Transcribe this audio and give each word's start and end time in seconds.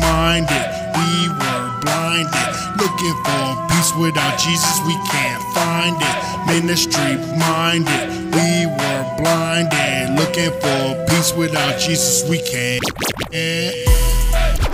minded. 0.00 0.64
We 0.96 1.28
were 1.28 1.66
blinded. 1.80 2.48
Looking 2.78 3.16
for 3.24 3.44
peace 3.68 3.92
without 3.98 4.38
Jesus, 4.38 4.80
we 4.86 4.94
can't 5.10 5.42
find 5.54 5.96
it. 6.00 6.16
Ministry 6.46 7.16
minded. 7.38 8.32
We 8.34 8.66
were 8.66 9.02
blinded. 9.18 10.16
Looking 10.18 10.52
for 10.60 11.04
peace 11.08 11.32
without 11.34 11.78
Jesus, 11.78 12.28
we 12.28 12.38
can't. 12.42 12.82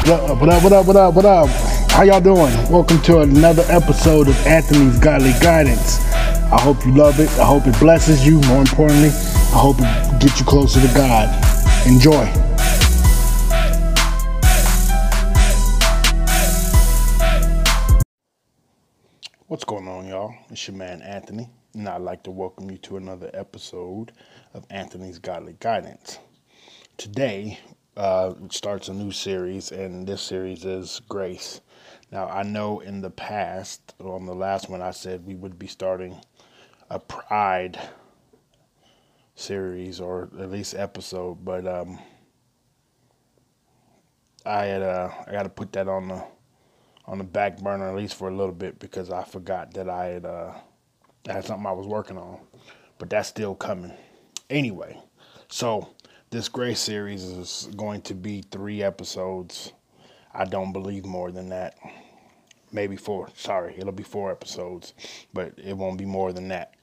What 0.08 0.30
up, 0.30 0.40
what 0.40 0.48
up, 0.48 0.62
what 0.62 0.72
up, 0.72 0.86
what 0.86 0.96
up, 0.96 1.14
what 1.14 1.24
up? 1.24 1.48
How 1.90 2.02
y'all 2.02 2.20
doing? 2.20 2.54
Welcome 2.70 3.00
to 3.02 3.20
another 3.20 3.64
episode 3.68 4.28
of 4.28 4.46
Anthony's 4.46 4.98
Godly 4.98 5.32
Guidance. 5.40 6.00
I 6.50 6.58
hope 6.60 6.86
you 6.86 6.94
love 6.94 7.20
it. 7.20 7.28
I 7.38 7.44
hope 7.44 7.66
it 7.66 7.78
blesses 7.78 8.26
you. 8.26 8.40
More 8.42 8.60
importantly, 8.60 9.08
I 9.08 9.58
hope 9.58 9.76
it 9.80 10.20
gets 10.20 10.40
you 10.40 10.46
closer 10.46 10.80
to 10.80 10.94
God. 10.94 11.28
Enjoy. 11.86 12.47
What's 19.48 19.64
going 19.64 19.88
on, 19.88 20.06
y'all? 20.06 20.34
It's 20.50 20.68
your 20.68 20.76
man 20.76 21.00
Anthony, 21.00 21.48
and 21.72 21.88
I'd 21.88 22.02
like 22.02 22.22
to 22.24 22.30
welcome 22.30 22.70
you 22.70 22.76
to 22.76 22.98
another 22.98 23.30
episode 23.32 24.12
of 24.52 24.66
Anthony's 24.68 25.18
Godly 25.18 25.56
Guidance. 25.58 26.18
Today 26.98 27.58
uh, 27.96 28.34
starts 28.50 28.88
a 28.88 28.92
new 28.92 29.10
series, 29.10 29.72
and 29.72 30.06
this 30.06 30.20
series 30.20 30.66
is 30.66 31.00
Grace. 31.08 31.62
Now, 32.12 32.28
I 32.28 32.42
know 32.42 32.80
in 32.80 33.00
the 33.00 33.08
past, 33.08 33.94
on 34.00 34.26
the 34.26 34.34
last 34.34 34.68
one, 34.68 34.82
I 34.82 34.90
said 34.90 35.24
we 35.24 35.34
would 35.34 35.58
be 35.58 35.66
starting 35.66 36.20
a 36.90 36.98
Pride 36.98 37.80
series 39.34 39.98
or 39.98 40.28
at 40.38 40.50
least 40.50 40.74
episode, 40.74 41.42
but 41.42 41.66
um, 41.66 41.98
I 44.44 44.66
had 44.66 44.82
uh, 44.82 45.08
I 45.26 45.32
got 45.32 45.44
to 45.44 45.48
put 45.48 45.72
that 45.72 45.88
on 45.88 46.08
the 46.08 46.22
on 47.08 47.16
the 47.18 47.24
back 47.24 47.58
burner 47.58 47.88
at 47.88 47.96
least 47.96 48.14
for 48.14 48.28
a 48.28 48.36
little 48.36 48.54
bit 48.54 48.78
because 48.78 49.10
I 49.10 49.24
forgot 49.24 49.72
that 49.74 49.88
I 49.88 50.04
had 50.06 50.26
uh, 50.26 50.52
had 51.26 51.44
something 51.44 51.66
I 51.66 51.72
was 51.72 51.86
working 51.86 52.18
on, 52.18 52.38
but 52.98 53.08
that's 53.08 53.28
still 53.28 53.54
coming. 53.54 53.92
Anyway, 54.50 55.00
so 55.48 55.88
this 56.30 56.48
Grace 56.50 56.80
series 56.80 57.24
is 57.24 57.68
going 57.76 58.02
to 58.02 58.14
be 58.14 58.42
three 58.42 58.82
episodes. 58.82 59.72
I 60.34 60.44
don't 60.44 60.72
believe 60.72 61.06
more 61.06 61.32
than 61.32 61.48
that. 61.48 61.78
Maybe 62.72 62.96
four. 62.96 63.30
Sorry, 63.34 63.74
it'll 63.78 63.92
be 63.92 64.02
four 64.02 64.30
episodes, 64.30 64.92
but 65.32 65.54
it 65.56 65.74
won't 65.74 65.96
be 65.96 66.04
more 66.04 66.34
than 66.34 66.48
that. 66.48 66.74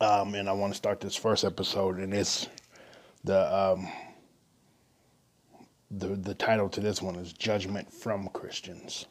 Um, 0.00 0.36
and 0.36 0.48
I 0.48 0.52
want 0.52 0.72
to 0.72 0.76
start 0.76 1.00
this 1.00 1.16
first 1.16 1.44
episode, 1.44 1.98
and 1.98 2.14
it's 2.14 2.46
the 3.24 3.52
um, 3.52 3.88
the 5.90 6.08
the 6.08 6.34
title 6.34 6.68
to 6.70 6.80
this 6.80 7.00
one 7.00 7.16
is 7.16 7.32
Judgment 7.32 7.92
from 7.92 8.28
Christians, 8.28 9.06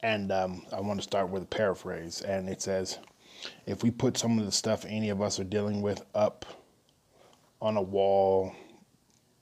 and 0.00 0.30
um, 0.30 0.62
I 0.72 0.80
want 0.80 1.00
to 1.00 1.04
start 1.04 1.30
with 1.30 1.44
a 1.44 1.46
paraphrase, 1.46 2.20
and 2.22 2.48
it 2.48 2.62
says, 2.62 2.98
"If 3.66 3.82
we 3.82 3.90
put 3.90 4.16
some 4.16 4.38
of 4.38 4.44
the 4.44 4.52
stuff 4.52 4.84
any 4.86 5.10
of 5.10 5.22
us 5.22 5.40
are 5.40 5.44
dealing 5.44 5.82
with 5.82 6.02
up 6.14 6.44
on 7.60 7.76
a 7.76 7.82
wall, 7.82 8.52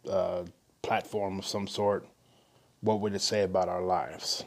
uh, 0.09 0.45
platform 0.83 1.39
of 1.39 1.47
some 1.47 1.67
sort, 1.67 2.07
what 2.81 3.01
would 3.01 3.15
it 3.15 3.23
say 3.23 3.43
about 3.43 3.69
our 3.69 3.83
lives?" 3.83 4.45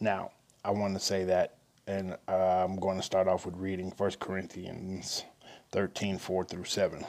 Now, 0.00 0.32
I 0.64 0.70
want 0.70 0.94
to 0.94 1.00
say 1.00 1.24
that, 1.24 1.58
and 1.86 2.16
uh, 2.28 2.64
I'm 2.64 2.76
going 2.76 2.96
to 2.96 3.02
start 3.02 3.28
off 3.28 3.46
with 3.46 3.56
reading 3.56 3.92
1 3.96 4.10
Corinthians 4.20 5.24
13 5.70 6.18
4 6.18 6.44
through 6.44 6.64
7. 6.64 7.04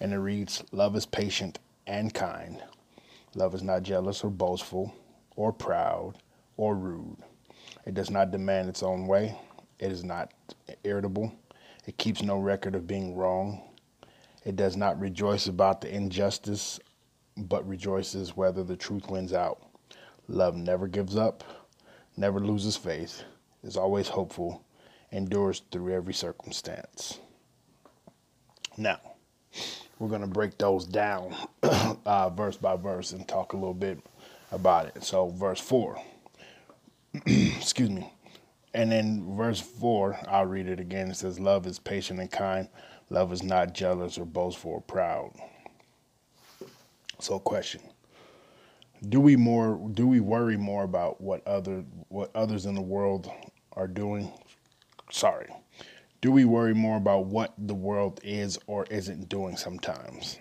And 0.00 0.12
it 0.12 0.18
reads, 0.18 0.64
Love 0.72 0.96
is 0.96 1.06
patient 1.06 1.58
and 1.86 2.12
kind. 2.12 2.62
Love 3.34 3.54
is 3.54 3.62
not 3.62 3.82
jealous 3.82 4.24
or 4.24 4.30
boastful 4.30 4.92
or 5.36 5.52
proud 5.52 6.14
or 6.56 6.74
rude. 6.74 7.18
It 7.86 7.94
does 7.94 8.10
not 8.10 8.30
demand 8.30 8.68
its 8.68 8.82
own 8.82 9.06
way. 9.06 9.38
It 9.78 9.92
is 9.92 10.04
not 10.04 10.32
irritable. 10.84 11.32
It 11.86 11.96
keeps 11.96 12.22
no 12.22 12.38
record 12.38 12.74
of 12.74 12.86
being 12.86 13.14
wrong. 13.16 13.62
It 14.44 14.56
does 14.56 14.76
not 14.76 14.98
rejoice 15.00 15.46
about 15.46 15.80
the 15.80 15.94
injustice, 15.94 16.80
but 17.36 17.66
rejoices 17.68 18.36
whether 18.36 18.64
the 18.64 18.76
truth 18.76 19.08
wins 19.08 19.32
out. 19.32 19.62
Love 20.28 20.56
never 20.56 20.86
gives 20.86 21.16
up, 21.16 21.44
never 22.16 22.40
loses 22.40 22.76
faith, 22.76 23.22
is 23.62 23.76
always 23.76 24.08
hopeful, 24.08 24.64
endures 25.12 25.62
through 25.70 25.92
every 25.94 26.14
circumstance. 26.14 27.18
Now, 28.76 29.00
we're 30.00 30.08
going 30.08 30.22
to 30.22 30.26
break 30.26 30.58
those 30.58 30.86
down 30.86 31.36
uh, 31.62 32.30
verse 32.30 32.56
by 32.56 32.74
verse 32.74 33.12
and 33.12 33.28
talk 33.28 33.52
a 33.52 33.56
little 33.56 33.74
bit 33.74 34.00
about 34.50 34.86
it. 34.86 35.04
So, 35.04 35.28
verse 35.28 35.60
4, 35.60 36.02
excuse 37.26 37.90
me. 37.90 38.12
And 38.74 38.90
then 38.90 39.36
verse 39.36 39.60
4, 39.60 40.18
I'll 40.28 40.46
read 40.46 40.68
it 40.68 40.80
again. 40.80 41.10
It 41.10 41.16
says, 41.16 41.38
Love 41.38 41.66
is 41.66 41.78
patient 41.78 42.18
and 42.18 42.30
kind. 42.30 42.68
Love 43.10 43.32
is 43.32 43.42
not 43.42 43.74
jealous 43.74 44.18
or 44.18 44.24
boastful 44.24 44.72
or 44.72 44.80
proud. 44.80 45.32
So, 47.20 47.38
question 47.38 47.82
do 49.08 49.20
we 49.20 49.36
more 49.36 49.80
do 49.94 50.06
we 50.06 50.20
worry 50.20 50.56
more 50.56 50.84
about 50.84 51.20
what 51.20 51.46
other 51.46 51.84
what 52.08 52.30
others 52.34 52.66
in 52.66 52.74
the 52.74 52.82
world 52.82 53.30
are 53.72 53.86
doing 53.88 54.30
sorry 55.10 55.48
do 56.20 56.30
we 56.30 56.44
worry 56.44 56.74
more 56.74 56.96
about 56.96 57.26
what 57.26 57.54
the 57.56 57.74
world 57.74 58.20
is 58.22 58.58
or 58.66 58.84
isn't 58.90 59.28
doing 59.28 59.56
sometimes? 59.56 60.38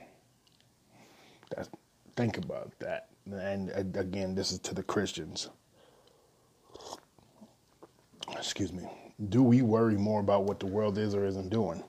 That's, 1.55 1.69
think 2.15 2.37
about 2.37 2.71
that. 2.79 3.07
And 3.31 3.69
again 3.95 4.35
this 4.35 4.51
is 4.51 4.59
to 4.59 4.73
the 4.73 4.83
christians. 4.83 5.49
Excuse 8.31 8.73
me. 8.73 8.83
Do 9.29 9.43
we 9.43 9.61
worry 9.61 9.95
more 9.95 10.21
about 10.21 10.45
what 10.45 10.59
the 10.59 10.65
world 10.65 10.97
is 10.97 11.13
or 11.13 11.25
isn't 11.25 11.49
doing? 11.49 11.83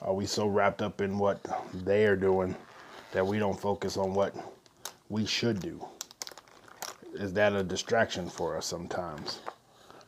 Are 0.00 0.14
we 0.14 0.26
so 0.26 0.46
wrapped 0.46 0.82
up 0.82 1.00
in 1.00 1.18
what 1.18 1.40
they 1.72 2.06
are 2.06 2.16
doing 2.16 2.56
that 3.12 3.26
we 3.26 3.38
don't 3.38 3.58
focus 3.58 3.96
on 3.96 4.14
what 4.14 4.34
we 5.08 5.24
should 5.24 5.60
do? 5.60 5.84
Is 7.14 7.32
that 7.34 7.54
a 7.54 7.62
distraction 7.62 8.28
for 8.28 8.56
us 8.56 8.66
sometimes? 8.66 9.40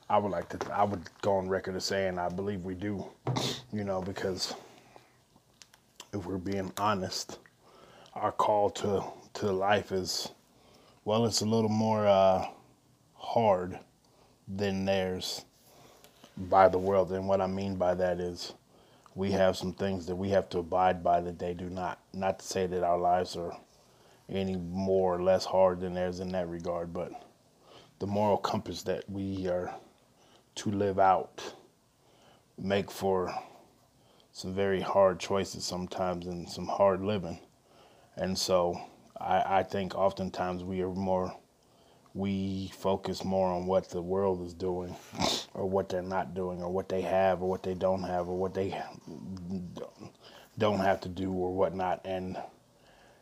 I 0.09 0.19
would 0.19 0.31
like 0.31 0.49
to. 0.51 0.75
I 0.75 0.85
would 0.85 1.03
go 1.23 1.37
on 1.37 1.49
record 1.49 1.77
as 1.77 1.85
saying 1.85 2.19
I 2.19 2.29
believe 2.29 2.61
we 2.63 2.75
do. 2.75 3.07
You 3.73 3.85
know, 3.85 4.03
because 4.03 4.55
if 6.13 6.27
we're 6.27 6.37
being 6.39 6.73
honest, 6.79 7.39
our 8.15 8.33
call 8.33 8.71
to 8.71 9.05
to 9.35 9.53
life 9.53 9.93
is 9.93 10.31
well, 11.05 11.27
it's 11.27 11.41
a 11.41 11.47
little 11.47 11.71
more 11.71 12.07
uh, 12.07 12.47
hard 13.15 13.79
than 14.49 14.85
theirs 14.85 15.45
by 16.37 16.69
the 16.69 16.79
world. 16.79 17.13
And 17.13 17.27
what 17.27 17.41
I 17.41 17.47
mean 17.47 17.77
by 17.77 17.95
that 17.95 18.21
is 18.21 18.55
we 19.15 19.31
have 19.33 19.57
some 19.57 19.73
things 19.73 20.07
that 20.07 20.17
we 20.17 20.31
have 20.31 20.49
to 20.51 20.59
abide 20.59 21.03
by 21.03 21.21
that 21.21 21.39
they 21.39 21.55
do 21.55 21.71
not. 21.71 21.99
Not 22.13 22.39
to 22.41 22.47
say 22.47 22.67
that 22.67 22.83
our 22.83 22.99
lives 22.99 23.37
are 23.37 23.57
any 24.29 24.57
more 24.57 25.15
or 25.15 25.23
less 25.23 25.45
hard 25.45 25.81
than 25.81 25.95
theirs 25.95 26.21
in 26.21 26.29
that 26.33 26.49
regard, 26.49 26.93
but 26.93 27.13
the 27.99 28.07
moral 28.07 28.37
compass 28.37 28.83
that 28.83 29.09
we 29.09 29.47
are 29.49 29.75
to 30.57 30.71
live 30.71 30.99
out 30.99 31.55
make 32.59 32.91
for 32.91 33.35
some 34.33 34.55
very 34.55 34.81
hard 34.81 35.19
choices 35.19 35.65
sometimes 35.65 36.27
and 36.27 36.49
some 36.49 36.67
hard 36.67 37.01
living. 37.03 37.39
And 38.17 38.37
so 38.39 38.81
I, 39.19 39.59
I 39.59 39.63
think 39.63 39.95
oftentimes 39.95 40.65
we 40.65 40.83
are 40.83 40.91
more 40.91 41.35
we 42.17 42.71
focus 42.77 43.25
more 43.25 43.51
on 43.51 43.67
what 43.67 43.91
the 43.91 44.01
world 44.01 44.47
is 44.47 44.55
doing 44.55 44.95
or 45.55 45.69
what 45.69 45.89
they're 45.89 46.03
not 46.03 46.33
doing 46.33 46.63
or 46.63 46.71
what 46.71 46.89
they 46.89 47.01
have 47.01 47.43
or 47.43 47.49
what 47.49 47.65
they 47.65 47.75
don't 47.75 48.05
have 48.05 48.29
or 48.29 48.39
what 48.39 48.55
they 48.55 48.81
don't 50.59 50.79
have 50.79 51.01
to 51.01 51.09
do 51.09 51.33
or 51.33 51.53
whatnot 51.53 52.01
and 52.05 52.37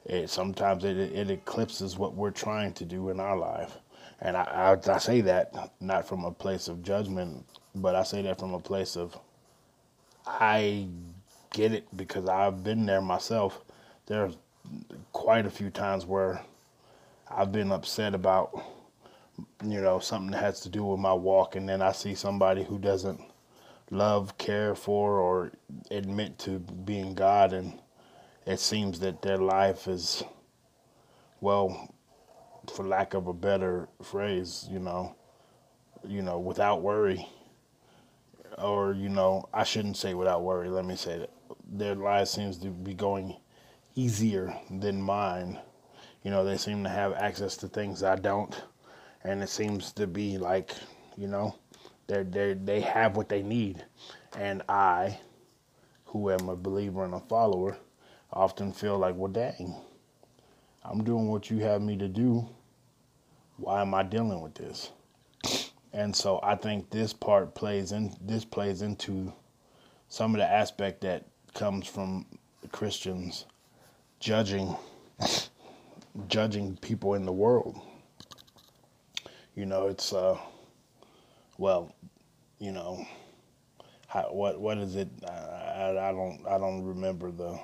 it 0.05 0.29
sometimes 0.29 0.85
it, 0.85 0.97
it 0.99 1.31
eclipses 1.31 1.97
what 1.97 2.15
we're 2.15 2.31
trying 2.31 2.73
to 2.75 2.85
do 2.85 3.09
in 3.09 3.21
our 3.21 3.37
life. 3.37 3.79
And 4.23 4.37
I, 4.37 4.77
I, 4.89 4.93
I 4.95 4.99
say 4.99 5.21
that 5.23 5.73
not 5.81 6.07
from 6.07 6.25
a 6.25 6.31
place 6.31 6.69
of 6.69 6.83
judgment, 6.83 7.45
but 7.75 7.97
I 7.97 8.05
say 8.05 8.23
that 8.23 8.39
from 8.39 8.55
a 8.55 8.61
place 8.61 8.97
of 8.97 9.19
I 10.25 10.87
get 11.53 11.73
it 11.73 11.97
because 11.97 12.29
I've 12.29 12.63
been 12.63 12.87
there 12.87 13.03
myself. 13.03 13.65
There's 14.07 14.37
quite 15.13 15.45
a 15.45 15.51
few 15.51 15.71
times 15.71 16.07
where 16.07 16.41
I've 17.29 17.51
been 17.51 17.73
upset 17.73 18.15
about, 18.15 18.63
you 19.65 19.81
know, 19.81 19.99
something 19.99 20.31
that 20.31 20.41
has 20.41 20.61
to 20.61 20.69
do 20.69 20.85
with 20.85 21.01
my 21.01 21.13
walk, 21.13 21.57
and 21.57 21.69
then 21.69 21.83
I 21.83 21.91
see 21.91 22.15
somebody 22.15 22.63
who 22.63 22.79
doesn't 22.79 23.21
love, 23.91 24.39
care 24.39 24.77
for, 24.77 25.19
or 25.19 25.53
admit 25.91 26.39
to 26.41 26.61
being 26.61 27.15
God, 27.15 27.53
and 27.53 27.79
it 28.47 28.61
seems 28.61 29.01
that 29.01 29.23
their 29.23 29.39
life 29.39 29.89
is, 29.89 30.23
well, 31.41 31.93
for 32.71 32.85
lack 32.85 33.15
of 33.15 33.27
a 33.27 33.33
better 33.35 33.89
phrase, 34.03 34.67
you 34.71 34.79
know, 34.79 35.17
you 36.07 36.23
know, 36.23 36.39
without 36.39 36.83
worry, 36.83 37.29
or 38.59 38.93
you 38.95 39.09
know, 39.09 39.49
I 39.53 39.65
shouldn't 39.65 39.97
say 39.97 40.15
without 40.15 40.43
worry. 40.43 40.69
Let 40.71 40.85
me 40.85 40.97
say 40.97 41.19
that. 41.19 41.31
Their 41.67 41.95
life 41.95 42.29
seems 42.29 42.59
to 42.59 42.69
be 42.71 42.95
going 42.95 43.37
easier 43.95 44.55
than 44.71 45.03
mine, 45.03 45.59
You 46.23 46.31
know, 46.31 46.45
they 46.45 46.57
seem 46.59 46.83
to 46.85 46.91
have 46.91 47.13
access 47.15 47.57
to 47.59 47.69
things 47.69 48.03
I 48.03 48.17
don't, 48.17 48.55
and 49.25 49.43
it 49.43 49.49
seems 49.49 49.93
to 49.95 50.07
be 50.07 50.39
like, 50.39 50.73
you 51.17 51.29
know, 51.29 51.57
they 52.09 52.23
they 52.25 52.55
they 52.55 52.81
have 52.81 53.17
what 53.17 53.29
they 53.29 53.43
need, 53.43 53.85
and 54.37 54.63
I, 54.69 55.21
who 56.07 56.31
am 56.31 56.49
a 56.49 56.57
believer 56.57 57.05
and 57.05 57.15
a 57.15 57.21
follower, 57.21 57.79
often 58.33 58.73
feel 58.73 58.99
like, 58.99 59.17
well, 59.17 59.33
dang, 59.33 59.77
I'm 60.85 61.05
doing 61.05 61.29
what 61.29 61.51
you 61.51 61.59
have 61.59 61.81
me 61.83 61.97
to 61.99 62.09
do. 62.09 62.49
Why 63.57 63.83
am 63.83 63.95
I 63.95 64.03
dealing 64.03 64.41
with 64.41 64.55
this? 64.55 64.91
And 65.93 66.15
so 66.17 66.41
I 66.43 66.57
think 66.57 66.91
this 66.91 67.13
part 67.13 67.55
plays 67.55 67.93
in 67.93 68.15
this 68.21 68.45
plays 68.45 68.83
into 68.83 69.33
some 70.09 70.35
of 70.35 70.41
the 70.41 70.51
aspect 70.51 71.03
that 71.03 71.25
comes 71.55 71.87
from 71.87 72.27
Christians 72.73 73.45
judging 74.21 74.77
judging 76.29 76.77
people 76.79 77.15
in 77.15 77.27
the 77.27 77.33
world. 77.33 77.81
You 79.55 79.67
know, 79.67 79.89
it's 79.89 80.13
uh 80.13 80.39
well, 81.59 81.95
you 82.59 82.73
know, 82.73 83.07
how, 84.09 84.23
what 84.33 84.61
what 84.61 84.79
is 84.79 84.97
it? 84.97 85.09
I, 85.29 85.91
I 85.91 86.13
don't 86.13 86.41
I 86.49 86.59
don't 86.59 86.83
remember 86.85 87.31
the. 87.31 87.61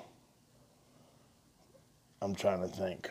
I'm 2.20 2.34
trying 2.34 2.62
to 2.62 2.68
think. 2.68 3.08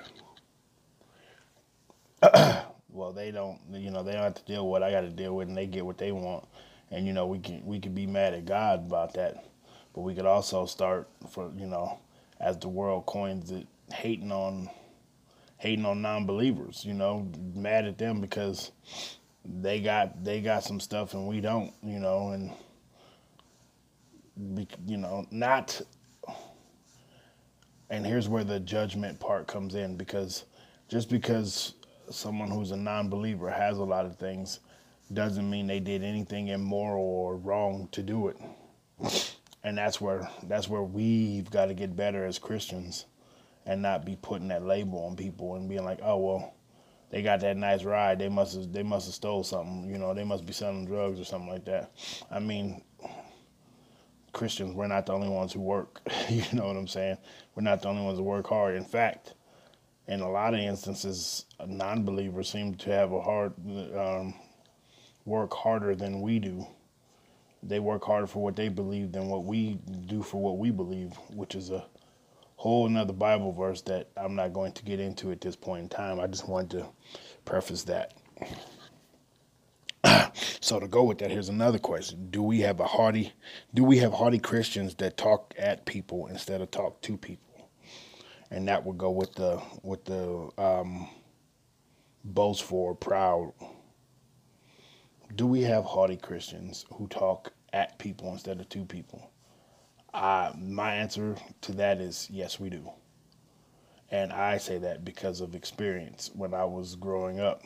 well, 2.90 3.14
they 3.14 3.32
don't. 3.32 3.60
You 3.72 3.92
know, 3.92 4.04
they 4.04 4.14
don't 4.14 4.24
have 4.24 4.36
to 4.36 4.46
deal 4.46 4.66
with 4.66 4.72
what 4.72 4.84
I 4.84 4.92
got 4.92 5.02
to 5.02 5.10
deal 5.10 5.36
with, 5.36 5.48
and 5.48 5.58
they 5.58 5.66
get 5.66 5.86
what 5.86 5.98
they 5.98 6.12
want. 6.12 6.46
And 6.92 7.06
you 7.06 7.14
know, 7.14 7.28
we 7.28 7.40
can 7.40 7.66
we 7.66 7.80
can 7.80 7.94
be 7.94 8.06
mad 8.06 8.34
at 8.34 8.46
God 8.46 8.86
about 8.86 9.14
that, 9.14 9.46
but 9.94 10.02
we 10.02 10.14
could 10.14 10.26
also 10.26 10.66
start 10.66 11.08
for 11.30 11.52
you 11.58 11.68
know, 11.68 12.00
as 12.40 12.58
the 12.58 12.68
world 12.70 13.06
coins 13.06 13.52
it, 13.52 13.68
hating 13.94 14.32
on 14.32 14.70
hating 15.58 15.86
on 15.86 16.02
non-believers. 16.02 16.84
You 16.86 16.94
know, 16.94 17.30
mad 17.54 17.86
at 17.86 17.98
them 17.98 18.20
because 18.20 18.72
they 19.46 19.80
got 19.80 20.24
they 20.24 20.42
got 20.42 20.64
some 20.64 20.80
stuff 20.80 21.14
and 21.14 21.28
we 21.28 21.40
don't. 21.40 21.74
You 21.84 22.00
know, 22.00 22.30
and 22.30 22.52
you 24.86 24.98
know, 24.98 25.26
not. 25.32 25.82
And 27.90 28.06
here's 28.06 28.28
where 28.28 28.44
the 28.44 28.60
judgment 28.60 29.20
part 29.20 29.48
comes 29.48 29.76
in 29.76 29.96
because 29.96 30.46
just 30.90 31.10
because 31.10 31.74
someone 32.10 32.50
who's 32.50 32.72
a 32.72 32.78
non-believer 32.78 33.50
has 33.50 33.78
a 33.78 33.84
lot 33.84 34.06
of 34.06 34.18
things 34.18 34.60
doesn't 35.14 35.50
mean 35.50 35.68
they 35.68 35.80
did 35.80 36.04
anything 36.04 36.50
immoral 36.50 37.04
or 37.04 37.38
wrong 37.38 37.88
to 37.94 38.04
do 38.04 38.28
it. 38.28 38.38
And 39.64 39.78
that's 39.78 40.00
where 40.02 40.30
that's 40.44 40.68
where 40.70 40.84
we've 40.84 41.50
got 41.50 41.66
to 41.66 41.74
get 41.74 41.96
better 41.96 42.26
as 42.26 42.40
Christians 42.40 43.06
and 43.66 43.82
not 43.82 44.06
be 44.06 44.18
putting 44.22 44.48
that 44.50 44.66
label 44.66 45.06
on 45.06 45.16
people 45.16 45.56
and 45.56 45.68
being 45.68 45.84
like, 45.84 46.00
"Oh, 46.02 46.18
well, 46.18 46.54
they 47.10 47.22
got 47.22 47.42
that 47.42 47.58
nice 47.58 47.84
ride. 47.84 48.20
They 48.20 48.30
must 48.30 48.56
have 48.56 48.72
they 48.72 48.84
must 48.84 49.08
have 49.08 49.16
stole 49.16 49.44
something. 49.44 49.90
You 49.90 49.98
know, 49.98 50.14
they 50.14 50.24
must 50.24 50.46
be 50.46 50.54
selling 50.54 50.86
drugs 50.86 51.20
or 51.20 51.26
something 51.26 51.50
like 51.50 51.66
that." 51.66 51.92
I 52.32 52.40
mean, 52.40 52.82
Christians, 54.38 54.76
we're 54.76 54.86
not 54.86 55.08
the 55.08 55.14
only 55.14 55.30
ones 55.30 55.52
who 55.52 55.62
work. 55.62 56.00
you 56.30 56.44
know 56.54 56.68
what 56.68 56.78
I'm 56.78 56.88
saying? 56.88 57.18
We're 57.56 57.64
not 57.64 57.82
the 57.82 57.90
only 57.90 58.04
ones 58.04 58.20
who 58.20 58.24
work 58.24 58.48
hard. 58.48 58.76
In 58.76 58.86
fact, 58.86 59.34
in 60.08 60.22
a 60.22 60.30
lot 60.30 60.54
of 60.54 60.60
instances, 60.60 61.46
non-believers 61.66 62.48
seem 62.48 62.76
to 62.76 62.92
have 62.92 63.12
a 63.12 63.20
hard 63.20 63.54
um, 63.98 64.36
work 65.26 65.54
harder 65.54 65.96
than 65.96 66.22
we 66.22 66.38
do. 66.38 66.68
They 67.64 67.80
work 67.80 68.04
harder 68.06 68.28
for 68.28 68.44
what 68.44 68.56
they 68.56 68.70
believe 68.70 69.12
than 69.12 69.28
what 69.28 69.44
we 69.44 69.80
do 70.06 70.22
for 70.22 70.40
what 70.40 70.60
we 70.60 70.70
believe, 70.70 71.14
which 71.34 71.56
is 71.56 71.72
a 71.72 71.84
whole 72.58 72.86
another 72.86 73.14
Bible 73.14 73.52
verse 73.52 73.82
that 73.82 74.10
I'm 74.16 74.36
not 74.36 74.54
going 74.54 74.74
to 74.74 74.84
get 74.84 75.00
into 75.00 75.32
at 75.32 75.42
this 75.42 75.56
point 75.56 75.82
in 75.82 75.90
time. 75.90 76.20
I 76.20 76.28
just 76.28 76.48
wanted 76.48 76.70
to 76.78 76.86
preface 77.44 77.84
that. 77.86 78.14
so 80.62 80.80
to 80.80 80.88
go 80.88 81.04
with 81.04 81.20
that, 81.20 81.32
here's 81.32 81.50
another 81.50 81.80
question: 81.80 82.28
Do 82.30 82.44
we 82.44 82.62
have 82.62 82.80
a 82.80 82.86
hardy? 82.86 83.34
Do 83.74 83.84
we 83.84 83.98
have 84.00 84.14
hardy 84.14 84.40
Christians 84.40 84.96
that 84.96 85.18
talk 85.18 85.54
at 85.58 85.86
people 85.86 86.28
instead 86.28 86.62
of 86.62 86.72
talk 86.72 87.02
to 87.02 87.18
people? 87.18 87.70
And 88.52 88.68
that 88.68 88.86
would 88.86 88.98
go 88.98 89.12
with 89.12 89.34
the 89.36 89.62
with 89.84 90.06
the 90.06 90.50
um, 90.58 91.10
boastful, 92.24 92.96
proud. 92.96 93.54
Do 95.36 95.46
we 95.46 95.62
have 95.64 95.84
hardy 95.86 96.18
Christians 96.18 96.86
who 96.94 97.08
talk 97.08 97.52
at 97.74 98.00
people 98.00 98.32
instead 98.32 98.60
of 98.60 98.70
to 98.70 98.86
people? 98.86 99.32
Uh, 100.14 100.52
my 100.58 100.96
answer 100.96 101.36
to 101.62 101.74
that 101.74 102.00
is 102.00 102.28
yes, 102.32 102.60
we 102.60 102.70
do. 102.70 102.90
And 104.10 104.32
I 104.32 104.58
say 104.58 104.78
that 104.80 105.04
because 105.04 105.42
of 105.42 105.54
experience. 105.54 106.32
When 106.34 106.54
I 106.54 106.64
was 106.64 106.96
growing 106.96 107.42
up, 107.42 107.62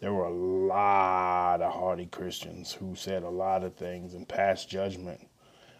there 0.00 0.12
were 0.14 0.24
a 0.24 0.30
lot 0.30 1.60
of 1.60 1.72
hardy 1.72 2.06
Christians 2.06 2.72
who 2.72 2.94
said 2.94 3.22
a 3.22 3.28
lot 3.28 3.62
of 3.62 3.76
things 3.76 4.14
and 4.14 4.26
passed 4.26 4.68
judgment 4.68 5.20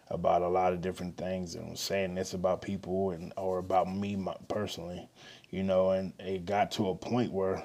about 0.08 0.43
a 0.43 0.49
lot 0.49 0.72
of 0.72 0.81
different 0.82 1.17
things 1.17 1.55
and 1.55 1.70
was 1.70 1.81
saying 1.81 2.14
this 2.14 2.34
about 2.34 2.61
people 2.61 3.12
and 3.12 3.32
or 3.37 3.58
about 3.58 3.93
me 3.93 4.22
personally, 4.49 5.08
you 5.50 5.62
know, 5.62 5.90
and 5.90 6.12
it 6.19 6.44
got 6.44 6.70
to 6.72 6.90
a 6.90 6.94
point 6.94 7.32
where 7.32 7.62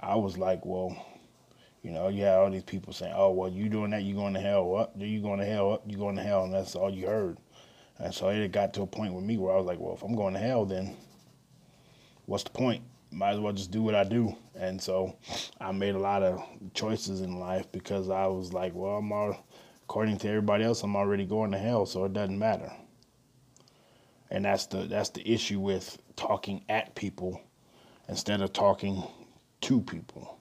I 0.00 0.16
was 0.16 0.36
like, 0.36 0.64
well, 0.66 0.96
you 1.82 1.90
know, 1.90 2.08
you 2.08 2.22
had 2.22 2.38
all 2.38 2.50
these 2.50 2.62
people 2.62 2.92
saying, 2.92 3.12
"Oh, 3.16 3.32
well, 3.32 3.50
you 3.50 3.68
doing 3.68 3.90
that, 3.90 4.04
you 4.04 4.14
going 4.14 4.34
to 4.34 4.40
hell. 4.40 4.76
Up, 4.76 4.92
you 4.96 5.20
going 5.20 5.40
to 5.40 5.44
hell. 5.44 5.72
Up, 5.72 5.82
you 5.86 5.96
going 5.96 6.14
to 6.14 6.22
hell," 6.22 6.44
and 6.44 6.54
that's 6.54 6.76
all 6.76 6.90
you 6.90 7.08
heard. 7.08 7.38
And 7.98 8.14
so 8.14 8.28
it 8.28 8.52
got 8.52 8.72
to 8.74 8.82
a 8.82 8.86
point 8.86 9.14
with 9.14 9.24
me 9.24 9.36
where 9.36 9.52
I 9.52 9.56
was 9.56 9.66
like, 9.66 9.80
"Well, 9.80 9.94
if 9.94 10.02
I'm 10.02 10.14
going 10.14 10.34
to 10.34 10.40
hell, 10.40 10.64
then 10.64 10.96
what's 12.26 12.44
the 12.44 12.50
point? 12.50 12.84
Might 13.12 13.32
as 13.32 13.40
well 13.40 13.52
just 13.52 13.70
do 13.70 13.82
what 13.82 13.94
I 13.94 14.04
do." 14.04 14.36
And 14.54 14.80
so 14.80 15.16
I 15.60 15.72
made 15.72 15.94
a 15.94 15.98
lot 15.98 16.22
of 16.22 16.44
choices 16.74 17.20
in 17.20 17.38
life 17.38 17.70
because 17.72 18.10
I 18.10 18.26
was 18.26 18.52
like, 18.52 18.74
"Well, 18.74 18.96
I'm 18.96 19.12
all, 19.12 19.36
according 19.84 20.18
to 20.18 20.28
everybody 20.28 20.64
else, 20.64 20.82
I'm 20.82 20.96
already 20.96 21.26
going 21.26 21.52
to 21.52 21.58
hell, 21.58 21.86
so 21.86 22.04
it 22.04 22.12
doesn't 22.12 22.38
matter." 22.38 22.72
And 24.30 24.44
that's 24.44 24.66
the 24.66 24.84
that's 24.84 25.10
the 25.10 25.28
issue 25.30 25.60
with 25.60 25.98
talking 26.16 26.64
at 26.68 26.94
people 26.94 27.40
instead 28.08 28.40
of 28.40 28.52
talking 28.52 29.04
to 29.62 29.80
people 29.80 30.38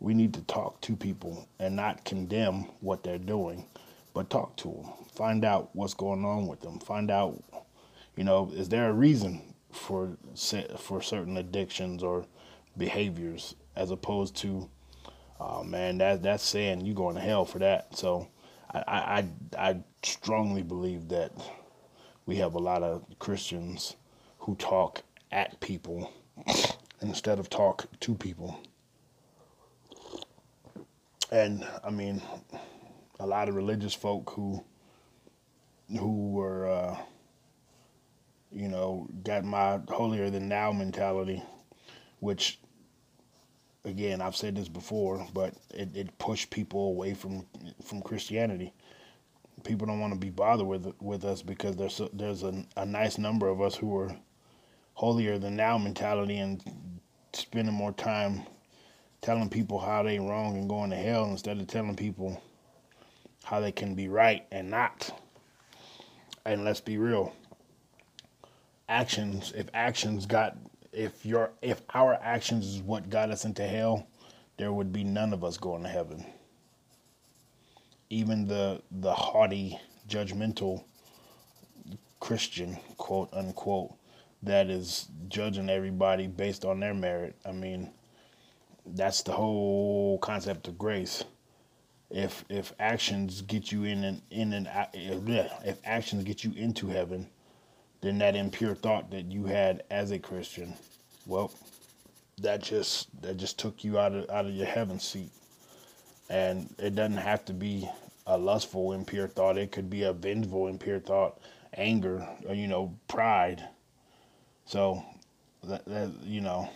we 0.00 0.14
need 0.14 0.32
to 0.34 0.42
talk 0.42 0.80
to 0.82 0.96
people 0.96 1.48
and 1.58 1.74
not 1.74 2.04
condemn 2.04 2.66
what 2.80 3.02
they're 3.02 3.18
doing, 3.18 3.64
but 4.14 4.30
talk 4.30 4.56
to 4.56 4.68
them. 4.68 4.92
Find 5.14 5.44
out 5.44 5.70
what's 5.72 5.94
going 5.94 6.24
on 6.24 6.46
with 6.46 6.60
them. 6.60 6.78
Find 6.78 7.10
out, 7.10 7.42
you 8.16 8.24
know, 8.24 8.50
is 8.54 8.68
there 8.68 8.90
a 8.90 8.92
reason 8.92 9.54
for 9.72 10.16
for 10.78 11.02
certain 11.02 11.36
addictions 11.36 12.02
or 12.02 12.26
behaviors, 12.76 13.54
as 13.76 13.90
opposed 13.90 14.36
to, 14.36 14.68
oh 15.40 15.62
man, 15.64 15.98
that 15.98 16.22
that's 16.22 16.44
saying 16.44 16.84
you 16.84 16.94
going 16.94 17.14
to 17.14 17.20
hell 17.20 17.44
for 17.44 17.58
that. 17.58 17.96
So, 17.96 18.28
I 18.72 19.24
I 19.56 19.68
I 19.70 19.80
strongly 20.02 20.62
believe 20.62 21.08
that 21.08 21.32
we 22.26 22.36
have 22.36 22.54
a 22.54 22.58
lot 22.58 22.82
of 22.82 23.04
Christians 23.18 23.96
who 24.38 24.54
talk 24.56 25.02
at 25.32 25.60
people 25.60 26.12
instead 27.02 27.38
of 27.38 27.50
talk 27.50 27.86
to 28.00 28.14
people 28.14 28.60
and 31.30 31.66
I 31.84 31.90
mean, 31.90 32.22
a 33.20 33.26
lot 33.26 33.48
of 33.48 33.54
religious 33.54 33.94
folk 33.94 34.30
who 34.30 34.64
who 35.90 36.30
were, 36.30 36.68
uh, 36.68 36.96
you 38.52 38.68
know, 38.68 39.08
got 39.24 39.44
my 39.44 39.80
holier 39.88 40.30
than 40.30 40.48
thou 40.48 40.72
mentality, 40.72 41.42
which, 42.20 42.58
again, 43.84 44.20
I've 44.20 44.36
said 44.36 44.56
this 44.56 44.68
before, 44.68 45.26
but 45.34 45.54
it, 45.74 45.96
it 45.96 46.18
pushed 46.18 46.50
people 46.50 46.88
away 46.88 47.14
from 47.14 47.46
from 47.84 48.02
Christianity. 48.02 48.72
People 49.64 49.86
don't 49.86 50.00
want 50.00 50.12
to 50.14 50.18
be 50.18 50.30
bothered 50.30 50.66
with 50.66 50.92
with 51.00 51.24
us 51.24 51.42
because 51.42 51.76
there's 51.76 52.00
a, 52.00 52.08
there's 52.12 52.42
a, 52.42 52.64
a 52.76 52.86
nice 52.86 53.18
number 53.18 53.48
of 53.48 53.60
us 53.60 53.74
who 53.74 53.96
are 53.96 54.16
holier 54.94 55.38
than 55.38 55.56
thou 55.56 55.78
mentality 55.78 56.38
and 56.38 56.62
spending 57.32 57.74
more 57.74 57.92
time 57.92 58.42
telling 59.20 59.48
people 59.48 59.78
how 59.78 60.02
they 60.02 60.18
wrong 60.18 60.56
and 60.56 60.68
going 60.68 60.90
to 60.90 60.96
hell 60.96 61.24
instead 61.26 61.58
of 61.58 61.66
telling 61.66 61.96
people 61.96 62.40
how 63.44 63.60
they 63.60 63.72
can 63.72 63.94
be 63.94 64.08
right 64.08 64.46
and 64.50 64.70
not. 64.70 65.10
And 66.44 66.64
let's 66.64 66.80
be 66.80 66.98
real. 66.98 67.32
Actions, 68.88 69.52
if 69.56 69.68
actions 69.74 70.26
got 70.26 70.56
if 70.92 71.24
your 71.24 71.50
if 71.62 71.82
our 71.94 72.14
actions 72.22 72.66
is 72.66 72.82
what 72.82 73.10
got 73.10 73.30
us 73.30 73.44
into 73.44 73.66
hell, 73.66 74.06
there 74.56 74.72
would 74.72 74.92
be 74.92 75.04
none 75.04 75.32
of 75.32 75.44
us 75.44 75.56
going 75.56 75.82
to 75.82 75.88
heaven. 75.88 76.24
Even 78.10 78.46
the 78.46 78.82
the 78.90 79.12
haughty, 79.12 79.78
judgmental 80.08 80.84
Christian, 82.20 82.78
quote 82.96 83.28
unquote, 83.32 83.94
that 84.42 84.70
is 84.70 85.08
judging 85.28 85.70
everybody 85.70 86.26
based 86.26 86.64
on 86.64 86.80
their 86.80 86.94
merit. 86.94 87.36
I 87.44 87.52
mean, 87.52 87.90
that's 88.86 89.22
the 89.22 89.32
whole 89.32 90.18
concept 90.18 90.68
of 90.68 90.78
grace. 90.78 91.24
If 92.10 92.44
if 92.48 92.72
actions 92.78 93.42
get 93.42 93.70
you 93.70 93.84
in 93.84 94.02
and 94.04 94.22
in 94.30 94.52
and 94.54 94.68
if 94.94 95.78
actions 95.84 96.24
get 96.24 96.42
you 96.42 96.52
into 96.56 96.88
heaven, 96.88 97.28
than 98.00 98.18
that 98.18 98.36
impure 98.36 98.74
thought 98.74 99.10
that 99.10 99.26
you 99.26 99.44
had 99.44 99.82
as 99.90 100.10
a 100.10 100.18
Christian, 100.18 100.74
well, 101.26 101.52
that 102.40 102.62
just 102.62 103.08
that 103.22 103.36
just 103.36 103.58
took 103.58 103.84
you 103.84 103.98
out 103.98 104.14
of 104.14 104.30
out 104.30 104.46
of 104.46 104.52
your 104.52 104.66
heaven 104.66 104.98
seat. 105.00 105.30
And 106.30 106.72
it 106.78 106.94
doesn't 106.94 107.16
have 107.16 107.44
to 107.46 107.52
be 107.52 107.88
a 108.26 108.36
lustful 108.36 108.92
impure 108.92 109.26
thought. 109.26 109.56
It 109.56 109.72
could 109.72 109.88
be 109.88 110.02
a 110.02 110.12
vengeful 110.12 110.68
impure 110.68 111.00
thought, 111.00 111.40
anger, 111.74 112.28
or 112.46 112.54
you 112.54 112.68
know, 112.68 112.94
pride. 113.08 113.66
So 114.66 115.02
that, 115.64 115.84
that 115.86 116.12
you 116.22 116.42
know, 116.42 116.68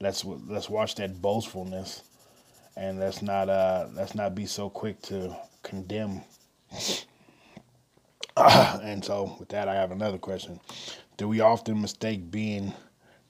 let's 0.00 0.24
let's 0.24 0.68
watch 0.68 0.94
that 0.96 1.20
boastfulness, 1.20 2.02
and 2.76 3.00
let's 3.00 3.22
not 3.22 3.48
uh 3.48 3.88
let's 3.94 4.14
not 4.14 4.34
be 4.34 4.46
so 4.46 4.68
quick 4.68 5.00
to 5.02 5.34
condemn. 5.62 6.22
and 8.82 9.04
so 9.04 9.36
with 9.40 9.50
that, 9.50 9.68
I 9.68 9.74
have 9.76 9.92
another 9.92 10.18
question: 10.18 10.60
Do 11.18 11.28
we 11.28 11.40
often 11.40 11.80
mistake 11.80 12.30
being 12.30 12.74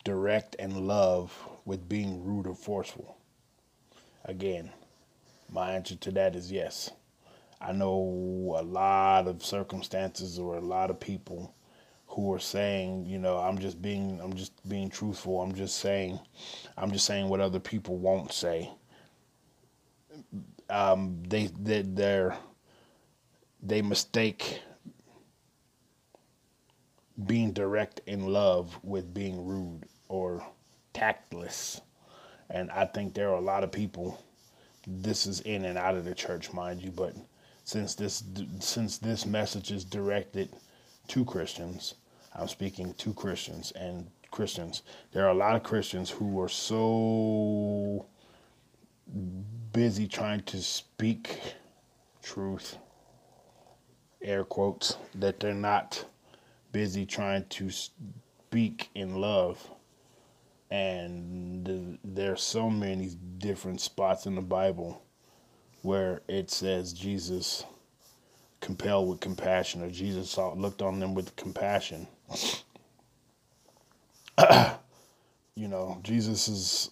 direct 0.04 0.56
and 0.58 0.88
love 0.88 1.32
with 1.64 1.88
being 1.88 2.24
rude 2.24 2.46
or 2.46 2.54
forceful? 2.56 3.16
Again, 4.24 4.70
my 5.50 5.72
answer 5.74 5.96
to 5.96 6.12
that 6.12 6.36
is 6.36 6.52
yes. 6.52 6.90
I 7.60 7.72
know 7.72 8.56
a 8.58 8.62
lot 8.62 9.28
of 9.28 9.44
circumstances 9.44 10.38
or 10.38 10.56
a 10.56 10.60
lot 10.62 10.90
of 10.90 11.00
people 11.00 11.54
who 12.08 12.32
are 12.34 12.40
saying, 12.40 13.06
you 13.06 13.18
know, 13.18 13.38
I'm 13.38 13.58
just 13.58 13.82
being 13.82 14.20
I'm 14.22 14.34
just 14.34 14.52
being 14.68 14.90
truthful. 14.90 15.42
I'm 15.42 15.54
just 15.54 15.78
saying 15.78 16.20
I'm 16.78 16.92
just 16.92 17.06
saying 17.06 17.28
what 17.28 17.40
other 17.40 17.60
people 17.60 17.98
won't 17.98 18.32
say. 18.32 18.70
Um, 20.70 21.22
they 21.28 21.48
they 21.60 21.82
they're 21.82 22.36
they 23.62 23.82
mistake 23.82 24.60
being 27.26 27.52
direct 27.52 28.00
in 28.06 28.26
love 28.26 28.78
with 28.82 29.12
being 29.14 29.44
rude 29.44 29.84
or 30.08 30.44
tactless. 30.92 31.80
And 32.50 32.70
I 32.70 32.86
think 32.86 33.14
there 33.14 33.30
are 33.30 33.36
a 33.36 33.40
lot 33.40 33.64
of 33.64 33.72
people 33.72 34.22
this 34.86 35.26
is 35.26 35.40
in 35.40 35.64
and 35.64 35.78
out 35.78 35.94
of 35.94 36.04
the 36.04 36.14
church, 36.14 36.52
mind 36.52 36.82
you, 36.82 36.90
but 36.90 37.14
since 37.64 37.94
this 37.94 38.24
since 38.58 38.98
this 38.98 39.24
message 39.24 39.70
is 39.70 39.84
directed 39.84 40.50
to 41.08 41.24
Christians, 41.24 41.94
I'm 42.34 42.48
speaking 42.48 42.94
to 42.94 43.14
Christians 43.14 43.70
and 43.72 44.10
Christians. 44.30 44.82
There 45.12 45.24
are 45.24 45.30
a 45.30 45.34
lot 45.34 45.54
of 45.54 45.62
Christians 45.62 46.10
who 46.10 46.40
are 46.40 46.48
so 46.48 48.06
busy 49.72 50.08
trying 50.08 50.42
to 50.44 50.60
speak 50.62 51.38
truth, 52.22 52.76
air 54.20 54.44
quotes, 54.44 54.96
that 55.14 55.38
they're 55.38 55.54
not 55.54 56.04
busy 56.72 57.06
trying 57.06 57.46
to 57.50 57.70
speak 57.70 58.90
in 58.94 59.20
love. 59.20 59.70
And 60.70 61.98
there 62.02 62.32
are 62.32 62.36
so 62.36 62.70
many 62.70 63.10
different 63.38 63.80
spots 63.80 64.26
in 64.26 64.34
the 64.34 64.40
Bible 64.40 65.02
where 65.82 66.22
it 66.28 66.50
says 66.50 66.92
Jesus 66.92 67.64
compelled 68.60 69.08
with 69.08 69.20
compassion 69.20 69.82
or 69.82 69.90
Jesus 69.90 70.30
saw, 70.30 70.54
looked 70.54 70.80
on 70.80 70.98
them 70.98 71.14
with 71.14 71.36
compassion. 71.36 72.06
you 75.54 75.68
know, 75.68 75.98
Jesus's 76.02 76.90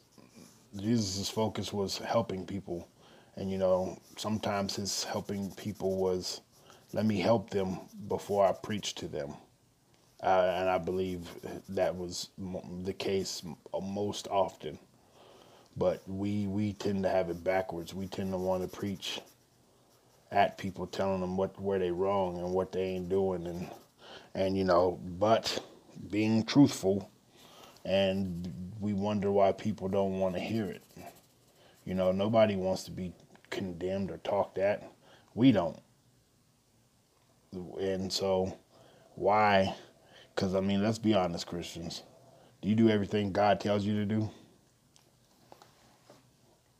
Jesus's 0.76 1.28
focus 1.28 1.72
was 1.72 1.98
helping 1.98 2.46
people, 2.46 2.88
and 3.36 3.50
you 3.50 3.58
know, 3.58 3.98
sometimes 4.16 4.76
his 4.76 5.02
helping 5.02 5.50
people 5.52 5.96
was, 5.96 6.42
let 6.92 7.04
me 7.06 7.18
help 7.18 7.50
them 7.50 7.80
before 8.08 8.46
I 8.46 8.52
preach 8.52 8.94
to 8.96 9.08
them. 9.08 9.34
Uh, 10.22 10.54
and 10.58 10.68
I 10.70 10.78
believe 10.78 11.28
that 11.70 11.96
was 11.96 12.28
the 12.84 12.92
case 12.92 13.42
most 13.82 14.28
often. 14.28 14.78
But 15.76 16.02
we 16.06 16.46
we 16.46 16.74
tend 16.74 17.04
to 17.04 17.08
have 17.08 17.30
it 17.30 17.42
backwards. 17.44 17.94
We 17.94 18.06
tend 18.06 18.32
to 18.32 18.38
want 18.38 18.62
to 18.62 18.76
preach 18.76 19.20
at 20.30 20.58
people, 20.58 20.86
telling 20.86 21.20
them 21.20 21.36
what 21.36 21.60
where 21.60 21.78
they 21.78 21.90
wrong 21.90 22.38
and 22.38 22.52
what 22.52 22.72
they 22.72 22.82
ain't 22.82 23.08
doing, 23.08 23.46
and 23.46 23.70
and 24.34 24.56
you 24.56 24.64
know, 24.64 25.00
but 25.02 25.62
being 26.10 26.44
truthful, 26.44 27.10
and 27.84 28.52
we 28.80 28.92
wonder 28.92 29.30
why 29.30 29.52
people 29.52 29.88
don't 29.88 30.18
want 30.18 30.34
to 30.34 30.40
hear 30.40 30.66
it. 30.66 30.82
You 31.84 31.94
know, 31.94 32.12
nobody 32.12 32.56
wants 32.56 32.84
to 32.84 32.90
be 32.90 33.12
condemned 33.50 34.10
or 34.10 34.18
talked 34.18 34.58
at. 34.58 34.84
We 35.34 35.52
don't. 35.52 35.80
And 37.80 38.12
so, 38.12 38.58
why? 39.14 39.74
Because, 40.40 40.54
I 40.54 40.60
mean, 40.60 40.82
let's 40.82 40.98
be 40.98 41.12
honest, 41.12 41.46
Christians. 41.46 42.02
Do 42.62 42.70
you 42.70 42.74
do 42.74 42.88
everything 42.88 43.30
God 43.30 43.60
tells 43.60 43.84
you 43.84 43.94
to 43.96 44.06
do? 44.06 44.30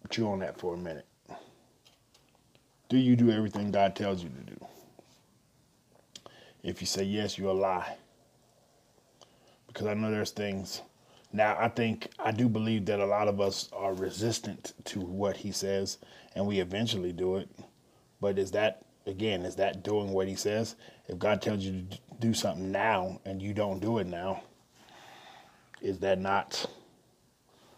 Chew 0.09 0.29
on 0.29 0.38
that 0.38 0.59
for 0.59 0.73
a 0.73 0.79
minute. 0.79 1.05
Do 2.88 2.97
you 2.97 3.17
do 3.17 3.31
everything 3.31 3.71
God 3.71 3.95
tells 3.95 4.23
you 4.23 4.31
to 4.31 4.55
do? 4.55 4.67
If 6.62 6.81
you 6.81 6.87
say 6.87 7.02
yes, 7.02 7.37
you're 7.37 7.50
a 7.50 7.52
lie. 7.52 7.99
Because 9.67 9.88
I 9.88 9.93
know 9.93 10.11
there's 10.11 10.31
things. 10.31 10.81
Now, 11.31 11.55
I 11.61 11.69
think, 11.69 12.09
I 12.19 12.31
do 12.31 12.49
believe 12.49 12.87
that 12.87 12.99
a 12.99 13.05
lot 13.05 13.29
of 13.29 13.43
us 13.43 13.69
are 13.75 13.93
resistant 13.93 14.73
to 14.87 15.00
what 15.00 15.37
he 15.37 15.52
says, 15.52 15.99
and 16.35 16.47
we 16.47 16.61
eventually 16.61 17.12
do 17.12 17.37
it. 17.37 17.50
But 18.23 18.38
is 18.38 18.52
that, 18.52 18.87
again, 19.05 19.43
is 19.43 19.57
that 19.57 19.85
doing 19.85 20.12
what 20.12 20.29
he 20.29 20.35
says? 20.35 20.76
If 21.09 21.19
God 21.19 21.43
tells 21.43 21.62
you 21.62 21.73
to 21.90 21.99
do 22.21 22.35
something 22.35 22.71
now 22.71 23.21
and 23.25 23.43
you 23.43 23.55
don't 23.55 23.81
do 23.81 23.99
it 23.99 24.07
now, 24.07 24.43
is 25.81 25.99
that 26.00 26.21
not, 26.21 26.67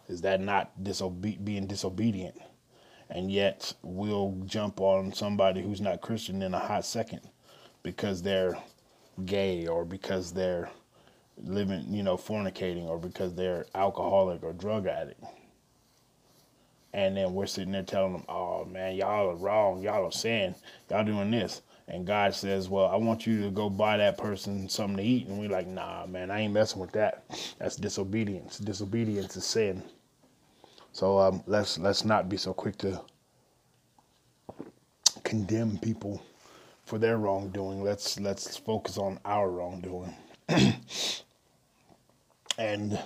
is 0.09 0.21
that 0.23 0.41
not 0.41 0.73
disobe- 0.83 1.45
being 1.45 1.67
disobedient? 1.67 2.37
and 3.13 3.31
yet 3.31 3.75
we'll 3.83 4.35
jump 4.47 4.81
on 4.81 5.13
somebody 5.13 5.63
who's 5.63 5.83
not 5.83 6.01
Christian 6.01 6.41
in 6.43 6.55
a 6.55 6.59
hot 6.59 6.85
second 6.87 7.21
because 7.83 8.23
they're 8.23 8.57
gay 9.27 9.67
or 9.67 9.85
because 9.85 10.33
they're 10.33 10.71
living, 11.37 11.85
you 11.93 12.03
know, 12.03 12.17
fornicating 12.17 12.87
or 12.87 12.99
because 12.99 13.35
they're 13.35 13.67
alcoholic 13.75 14.43
or 14.43 14.55
drug 14.55 14.87
addict. 14.87 15.23
And 16.95 17.17
then 17.17 17.35
we're 17.35 17.47
sitting 17.47 17.73
there 17.73 17.83
telling 17.83 18.15
them, 18.15 18.25
oh 18.31 18.65
man, 18.65 18.97
y'all 18.97 19.31
are 19.31 19.37
wrong. 19.37 19.83
Y'all 19.83 20.07
are 20.07 20.13
sin. 20.13 20.55
Y'all 20.91 21.05
doing 21.05 21.31
this. 21.31 21.61
And 21.89 22.07
God 22.07 22.35
says, 22.35 22.69
well, 22.69 22.87
I 22.87 22.97
want 22.97 23.27
you 23.27 23.43
to 23.43 23.51
go 23.51 23.69
buy 23.69 23.97
that 23.97 24.17
person 24.17 24.69
something 24.69 24.97
to 24.99 25.03
eat. 25.03 25.27
And 25.27 25.39
we're 25.39 25.49
like, 25.51 25.67
nah, 25.67 26.07
man, 26.07 26.31
I 26.31 26.41
ain't 26.41 26.55
messing 26.55 26.81
with 26.81 26.93
that. 26.93 27.25
That's 27.59 27.77
disobedience. 27.77 28.59
Disobedience 28.59 29.37
is 29.37 29.45
sin. 29.45 29.83
So 30.93 31.19
um, 31.19 31.43
let's 31.47 31.79
let's 31.79 32.05
not 32.05 32.29
be 32.29 32.37
so 32.37 32.53
quick 32.53 32.77
to 32.79 33.01
condemn 35.25 35.79
people 35.79 36.23
for 36.85 36.99
their 36.99 37.17
wrongdoing. 37.17 37.83
Let's 37.83 38.21
let's 38.21 38.57
focus 38.57 38.99
on 38.99 39.19
our 39.25 39.51
wrongdoing. 39.51 40.15
and 42.59 42.99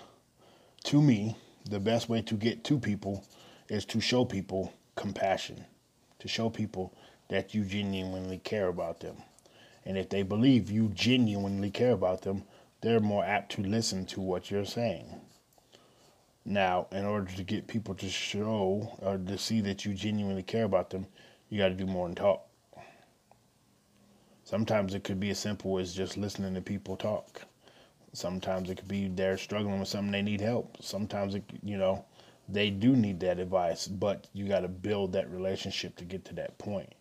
to 0.85 1.03
me, 1.03 1.37
the 1.71 1.79
best 1.81 2.09
way 2.09 2.23
to 2.23 2.35
get 2.35 2.65
to 2.65 2.79
people 2.79 3.25
is 3.69 3.85
to 3.87 4.01
show 4.01 4.25
people 4.25 4.73
compassion, 4.97 5.65
to 6.19 6.29
show 6.29 6.51
people 6.51 6.93
that 7.29 7.55
you 7.55 7.65
genuinely 7.65 8.39
care 8.39 8.69
about 8.69 9.01
them. 9.01 9.17
And 9.85 9.97
if 9.97 10.09
they 10.09 10.23
believe 10.23 10.71
you 10.71 10.89
genuinely 10.89 11.71
care 11.71 11.93
about 11.93 12.23
them, 12.23 12.45
they're 12.81 13.01
more 13.01 13.25
apt 13.25 13.53
to 13.53 13.63
listen 13.63 14.07
to 14.07 14.21
what 14.21 14.51
you're 14.51 14.65
saying. 14.65 15.21
Now, 16.45 16.87
in 16.93 17.05
order 17.05 17.33
to 17.33 17.43
get 17.43 17.67
people 17.67 17.95
to 17.97 18.09
show 18.09 18.97
or 19.01 19.19
to 19.19 19.39
see 19.39 19.61
that 19.63 19.85
you 19.85 19.95
genuinely 19.95 20.45
care 20.45 20.65
about 20.65 20.91
them, 20.91 21.07
you 21.49 21.59
got 21.59 21.69
to 21.69 21.75
do 21.75 21.87
more 21.87 22.07
than 22.07 22.15
talk. 22.15 22.47
Sometimes 24.45 24.95
it 24.95 25.03
could 25.03 25.19
be 25.19 25.31
as 25.31 25.41
simple 25.41 25.79
as 25.79 25.93
just 25.93 26.17
listening 26.17 26.55
to 26.55 26.61
people 26.61 26.97
talk. 26.97 27.43
Sometimes 28.13 28.71
it 28.71 28.77
could 28.77 28.89
be 28.89 29.09
they're 29.09 29.37
struggling 29.37 29.81
with 29.81 29.89
something 29.89 30.13
they 30.13 30.23
need 30.23 30.41
help. 30.41 30.77
Sometimes 30.81 31.35
it, 31.35 31.43
you 31.65 31.77
know, 31.77 32.05
they 32.49 32.71
do 32.71 32.95
need 32.95 33.19
that 33.21 33.41
advice, 33.41 33.89
but 33.89 34.29
you 34.33 34.47
got 34.47 34.61
to 34.61 34.69
build 34.69 35.13
that 35.13 35.31
relationship 35.31 35.97
to 35.97 36.05
get 36.05 36.25
to 36.27 36.35
that 36.35 36.57
point. 36.59 36.95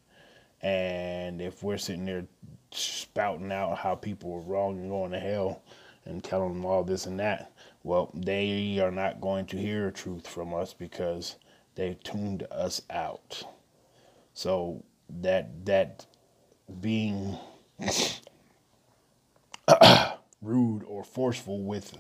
And 0.65 1.41
if 1.43 1.61
we're 1.61 1.77
sitting 1.77 2.05
there 2.05 2.25
spouting 2.71 3.51
out 3.51 3.77
how 3.77 3.93
people 3.93 4.33
are 4.33 4.51
wrong 4.51 4.79
and 4.79 4.89
going 4.89 5.11
to 5.11 5.19
hell 5.19 5.61
and 6.05 6.23
telling 6.23 6.53
them 6.53 6.65
all 6.65 6.83
this 6.83 7.05
and 7.05 7.19
that, 7.19 7.51
well, 7.83 8.09
they 8.15 8.79
are 8.79 8.89
not 8.89 9.21
going 9.21 9.45
to 9.45 9.57
hear 9.57 9.91
truth 9.91 10.25
from 10.25 10.55
us 10.55 10.73
because 10.73 11.35
they've 11.75 12.01
tuned 12.01 12.47
us 12.49 12.81
out. 12.89 13.43
So 14.33 14.83
that 15.21 15.67
that 15.67 16.07
being 16.81 17.37
rude 20.41 20.83
or 20.87 21.03
forceful 21.03 21.61
with 21.61 21.95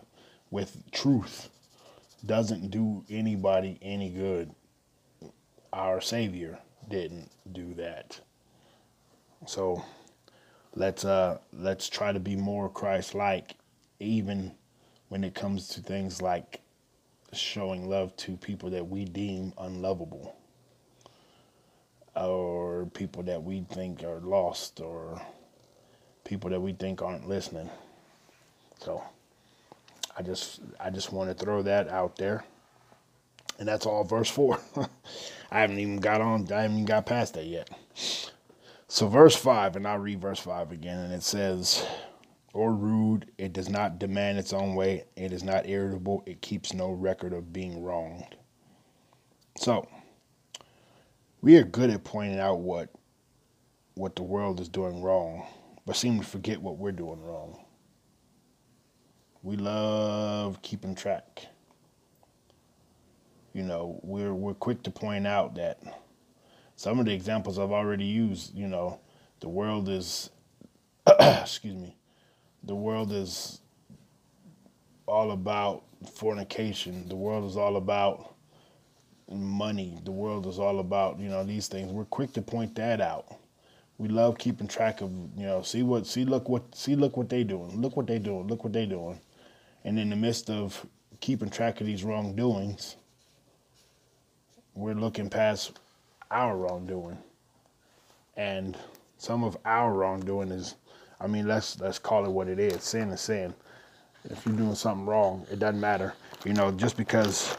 with 0.49 0.89
truth 0.91 1.49
doesn't 2.25 2.71
do 2.71 3.05
anybody 3.11 3.77
any 3.83 4.09
good. 4.09 4.55
Our 5.71 6.01
Savior 6.01 6.57
didn't 6.89 7.29
do 7.51 7.75
that. 7.75 8.21
So 9.45 9.83
let's 10.75 11.05
uh 11.05 11.37
let's 11.53 11.87
try 11.87 12.11
to 12.11 12.19
be 12.19 12.35
more 12.35 12.69
Christ 12.69 13.15
like 13.15 13.55
even 13.99 14.51
when 15.09 15.23
it 15.23 15.33
comes 15.33 15.67
to 15.69 15.81
things 15.81 16.21
like 16.21 16.61
showing 17.31 17.89
love 17.89 18.15
to 18.17 18.37
people 18.37 18.69
that 18.71 18.87
we 18.87 19.05
deem 19.05 19.53
unlovable 19.57 20.35
or 22.15 22.87
people 22.93 23.23
that 23.23 23.43
we 23.43 23.65
think 23.71 24.03
are 24.03 24.19
lost 24.19 24.79
or 24.79 25.21
people 26.23 26.49
that 26.49 26.59
we 26.59 26.73
think 26.73 27.01
aren't 27.01 27.27
listening. 27.27 27.69
So 28.79 29.03
I 30.17 30.21
just 30.21 30.61
I 30.79 30.89
just 30.89 31.11
want 31.11 31.29
to 31.29 31.45
throw 31.45 31.61
that 31.63 31.89
out 31.89 32.15
there. 32.15 32.43
And 33.57 33.67
that's 33.67 33.85
all 33.85 34.03
verse 34.03 34.29
4. 34.29 34.59
I 35.51 35.59
haven't 35.61 35.79
even 35.79 35.97
got 35.97 36.19
on 36.21 36.51
I 36.51 36.63
haven't 36.63 36.77
even 36.77 36.85
got 36.85 37.05
past 37.05 37.35
that 37.35 37.45
yet. 37.45 37.69
So 38.87 39.07
verse 39.07 39.35
5 39.35 39.75
and 39.75 39.87
I'll 39.87 39.97
read 39.97 40.21
verse 40.21 40.39
5 40.39 40.71
again 40.71 40.99
and 40.99 41.13
it 41.13 41.23
says 41.23 41.85
or 42.55 42.73
rude, 42.73 43.29
it 43.37 43.51
does 43.51 43.67
not 43.67 43.99
demand 43.99 44.37
its 44.37 44.53
own 44.53 44.75
way, 44.75 45.03
it 45.17 45.33
is 45.33 45.43
not 45.43 45.67
irritable, 45.67 46.23
it 46.25 46.41
keeps 46.41 46.73
no 46.73 46.89
record 46.89 47.33
of 47.33 47.51
being 47.51 47.83
wronged. 47.83 48.37
So, 49.57 49.85
we 51.41 51.57
are 51.57 51.63
good 51.63 51.89
at 51.89 52.05
pointing 52.05 52.39
out 52.39 52.61
what 52.61 52.89
what 53.95 54.15
the 54.15 54.23
world 54.23 54.61
is 54.61 54.69
doing 54.69 55.01
wrong, 55.01 55.45
but 55.85 55.97
seem 55.97 56.19
to 56.19 56.25
forget 56.25 56.61
what 56.61 56.77
we're 56.77 56.93
doing 56.93 57.21
wrong. 57.21 57.59
We 59.43 59.57
love 59.57 60.61
keeping 60.61 60.95
track. 60.95 61.47
You 63.51 63.63
know, 63.63 63.99
we're 64.01 64.33
we're 64.33 64.53
quick 64.53 64.81
to 64.83 64.91
point 64.91 65.27
out 65.27 65.55
that 65.55 65.81
some 66.75 66.99
of 66.99 67.05
the 67.05 67.13
examples 67.13 67.57
I've 67.57 67.71
already 67.71 68.05
used, 68.05 68.55
you 68.55 68.67
know, 68.67 68.99
the 69.39 69.49
world 69.49 69.89
is 69.89 70.29
excuse 71.19 71.75
me, 71.75 71.95
the 72.63 72.75
world 72.75 73.11
is 73.11 73.61
all 75.07 75.31
about 75.31 75.83
fornication. 76.13 77.07
The 77.07 77.15
world 77.15 77.49
is 77.49 77.57
all 77.57 77.77
about 77.77 78.35
money. 79.31 79.99
The 80.03 80.11
world 80.11 80.47
is 80.47 80.59
all 80.59 80.79
about, 80.79 81.19
you 81.19 81.29
know, 81.29 81.43
these 81.43 81.67
things. 81.67 81.91
We're 81.91 82.05
quick 82.05 82.33
to 82.33 82.41
point 82.41 82.75
that 82.75 83.01
out. 83.01 83.25
We 83.97 84.09
love 84.09 84.37
keeping 84.37 84.67
track 84.67 85.01
of, 85.01 85.11
you 85.37 85.45
know, 85.45 85.61
see 85.61 85.83
what 85.83 86.05
see 86.05 86.25
look 86.25 86.49
what 86.49 86.75
see 86.75 86.95
look 86.95 87.15
what 87.15 87.29
they 87.29 87.43
doing. 87.43 87.81
Look 87.81 87.95
what 87.95 88.07
they 88.07 88.19
doing. 88.19 88.47
Look 88.47 88.63
what 88.63 88.73
they 88.73 88.85
doing. 88.85 89.19
And 89.83 89.99
in 89.99 90.09
the 90.09 90.15
midst 90.15 90.49
of 90.49 90.85
keeping 91.21 91.49
track 91.49 91.79
of 91.79 91.87
these 91.87 92.03
wrongdoings, 92.03 92.97
we're 94.73 94.95
looking 94.95 95.29
past 95.29 95.79
our 96.35 96.57
wrongdoing. 96.57 97.17
And 98.35 98.77
some 99.17 99.43
of 99.43 99.57
our 99.65 99.93
wrongdoing 99.93 100.51
is 100.51 100.75
I 101.19 101.27
mean, 101.27 101.47
let's 101.47 101.79
let's 101.79 101.99
call 101.99 102.25
it 102.25 102.31
what 102.31 102.47
it 102.47 102.59
is. 102.59 102.83
Sin 102.83 103.09
is 103.09 103.21
sin. 103.21 103.53
If 104.29 104.45
you're 104.45 104.55
doing 104.55 104.75
something 104.75 105.05
wrong, 105.05 105.45
it 105.51 105.59
doesn't 105.59 105.79
matter. 105.79 106.13
You 106.43 106.53
know, 106.53 106.71
just 106.71 106.97
because 106.97 107.55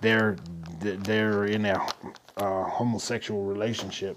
they're 0.00 0.36
they're 0.80 1.44
in 1.44 1.66
a 1.66 1.86
uh, 2.36 2.64
homosexual 2.64 3.44
relationship 3.44 4.16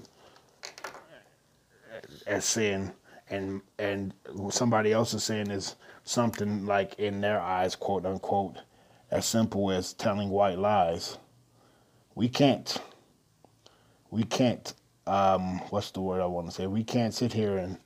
as 2.25 2.45
sin, 2.45 2.91
and 3.29 3.61
and 3.77 4.13
somebody 4.49 4.91
else 4.91 5.13
is 5.13 5.23
saying 5.23 5.51
is 5.51 5.75
something 6.03 6.65
like 6.65 6.95
in 6.97 7.21
their 7.21 7.39
eyes, 7.39 7.75
quote 7.75 8.05
unquote, 8.05 8.57
as 9.11 9.25
simple 9.25 9.71
as 9.71 9.93
telling 9.93 10.29
white 10.29 10.57
lies. 10.57 11.17
We 12.15 12.27
can't. 12.27 12.75
We 14.11 14.23
can't. 14.23 14.73
Um, 15.07 15.59
what's 15.69 15.91
the 15.91 16.01
word 16.01 16.21
I 16.21 16.25
want 16.25 16.47
to 16.47 16.53
say? 16.53 16.67
We 16.67 16.83
can't 16.83 17.13
sit 17.13 17.33
here 17.33 17.57
and 17.57 17.77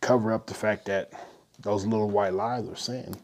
cover 0.00 0.32
up 0.32 0.46
the 0.46 0.54
fact 0.54 0.86
that 0.86 1.12
those 1.60 1.86
little 1.86 2.10
white 2.10 2.34
lies 2.34 2.68
are 2.68 2.76
sin. 2.76 3.16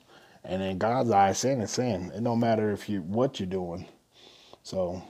And 0.44 0.62
in 0.62 0.78
God's 0.78 1.10
eyes, 1.10 1.38
sin 1.38 1.60
is 1.60 1.72
sin. 1.72 2.10
It 2.14 2.24
don't 2.24 2.40
matter 2.40 2.70
if 2.70 2.88
you 2.88 3.02
what 3.02 3.38
you're 3.38 3.46
doing. 3.46 3.86
So 4.62 5.02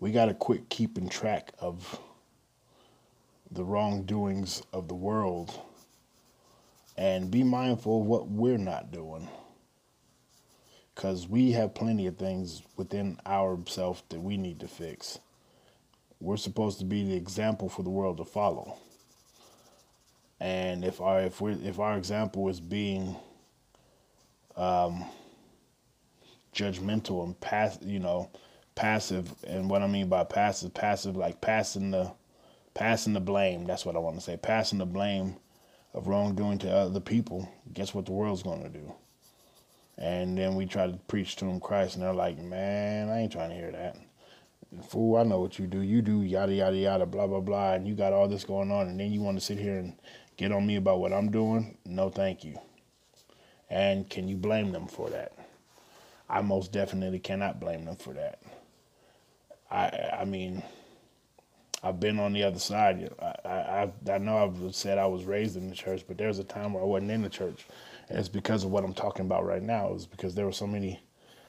we 0.00 0.12
got 0.12 0.26
to 0.26 0.34
quit 0.34 0.68
keeping 0.68 1.08
track 1.08 1.52
of 1.58 1.98
the 3.50 3.64
wrongdoings 3.64 4.62
of 4.72 4.88
the 4.88 4.94
world 4.94 5.58
and 6.96 7.30
be 7.30 7.42
mindful 7.42 8.02
of 8.02 8.06
what 8.06 8.28
we're 8.28 8.58
not 8.58 8.92
doing. 8.92 9.28
Because 10.94 11.28
we 11.28 11.52
have 11.52 11.74
plenty 11.74 12.06
of 12.06 12.16
things 12.16 12.62
within 12.76 13.18
ourself 13.26 14.02
that 14.10 14.20
we 14.20 14.36
need 14.36 14.60
to 14.60 14.68
fix. 14.68 15.18
We're 16.20 16.36
supposed 16.36 16.78
to 16.78 16.84
be 16.84 17.04
the 17.04 17.16
example 17.16 17.68
for 17.68 17.82
the 17.82 17.90
world 17.90 18.18
to 18.18 18.24
follow. 18.24 18.78
And 20.40 20.84
if 20.84 21.00
our 21.00 21.22
if 21.22 21.40
we 21.40 21.52
if 21.52 21.78
our 21.78 21.96
example 21.96 22.48
is 22.48 22.60
being 22.60 23.16
um, 24.56 25.04
judgmental 26.54 27.24
and 27.24 27.38
pass, 27.40 27.78
you 27.82 27.98
know, 27.98 28.30
passive, 28.74 29.34
and 29.46 29.68
what 29.68 29.82
I 29.82 29.86
mean 29.86 30.08
by 30.08 30.24
passive, 30.24 30.74
passive 30.74 31.16
like 31.16 31.40
passing 31.40 31.90
the 31.90 32.12
passing 32.74 33.12
the 33.12 33.20
blame. 33.20 33.64
That's 33.64 33.86
what 33.86 33.96
I 33.96 34.00
want 34.00 34.16
to 34.16 34.22
say. 34.22 34.36
Passing 34.36 34.78
the 34.78 34.86
blame 34.86 35.36
of 35.94 36.08
wrongdoing 36.08 36.58
to 36.58 36.70
other 36.70 37.00
people. 37.00 37.48
Guess 37.72 37.94
what 37.94 38.06
the 38.06 38.12
world's 38.12 38.42
going 38.42 38.62
to 38.62 38.68
do? 38.68 38.92
And 39.96 40.36
then 40.36 40.56
we 40.56 40.66
try 40.66 40.86
to 40.86 40.98
preach 41.08 41.36
to 41.36 41.44
them 41.44 41.60
Christ, 41.60 41.94
and 41.94 42.04
they're 42.04 42.12
like, 42.12 42.38
"Man, 42.38 43.08
I 43.08 43.20
ain't 43.20 43.32
trying 43.32 43.50
to 43.50 43.56
hear 43.56 43.70
that." 43.72 43.96
Fool, 44.88 45.16
I 45.16 45.22
know 45.22 45.40
what 45.40 45.58
you 45.58 45.68
do. 45.68 45.80
You 45.80 46.02
do 46.02 46.22
yada 46.22 46.52
yada 46.52 46.76
yada, 46.76 47.06
blah 47.06 47.28
blah 47.28 47.40
blah, 47.40 47.74
and 47.74 47.86
you 47.86 47.94
got 47.94 48.12
all 48.12 48.26
this 48.26 48.44
going 48.44 48.72
on, 48.72 48.88
and 48.88 48.98
then 48.98 49.12
you 49.12 49.20
want 49.20 49.38
to 49.38 49.44
sit 49.44 49.58
here 49.58 49.78
and 49.78 49.94
get 50.36 50.52
on 50.52 50.66
me 50.66 50.76
about 50.76 50.98
what 51.00 51.12
I'm 51.12 51.30
doing, 51.30 51.76
no 51.84 52.10
thank 52.10 52.44
you. 52.44 52.58
And 53.70 54.08
can 54.08 54.28
you 54.28 54.36
blame 54.36 54.72
them 54.72 54.86
for 54.86 55.10
that? 55.10 55.32
I 56.28 56.42
most 56.42 56.72
definitely 56.72 57.18
cannot 57.18 57.60
blame 57.60 57.84
them 57.84 57.96
for 57.96 58.12
that. 58.14 58.40
I 59.70 60.10
I 60.20 60.24
mean, 60.24 60.62
I've 61.82 62.00
been 62.00 62.18
on 62.18 62.32
the 62.32 62.42
other 62.44 62.58
side. 62.58 63.10
I, 63.20 63.48
I 63.48 64.12
I 64.12 64.18
know 64.18 64.38
I've 64.38 64.74
said 64.74 64.98
I 64.98 65.06
was 65.06 65.24
raised 65.24 65.56
in 65.56 65.68
the 65.68 65.74
church, 65.74 66.04
but 66.06 66.18
there's 66.18 66.38
a 66.38 66.44
time 66.44 66.72
where 66.72 66.82
I 66.82 66.86
wasn't 66.86 67.10
in 67.12 67.22
the 67.22 67.28
church, 67.28 67.66
it's 68.08 68.28
because 68.28 68.64
of 68.64 68.70
what 68.70 68.84
I'm 68.84 68.94
talking 68.94 69.26
about 69.26 69.44
right 69.44 69.62
now. 69.62 69.92
It's 69.92 70.06
because 70.06 70.34
there 70.34 70.46
were 70.46 70.52
so 70.52 70.66
many, 70.66 71.02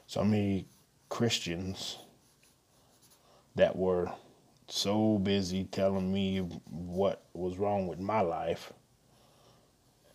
so 0.07 0.23
many 0.23 0.67
Christians 1.09 1.97
that 3.55 3.75
were 3.75 4.11
so 4.67 5.19
busy 5.19 5.65
telling 5.65 6.11
me 6.11 6.39
what 6.39 7.25
was 7.33 7.57
wrong 7.57 7.87
with 7.87 7.99
my 7.99 8.21
life 8.21 8.73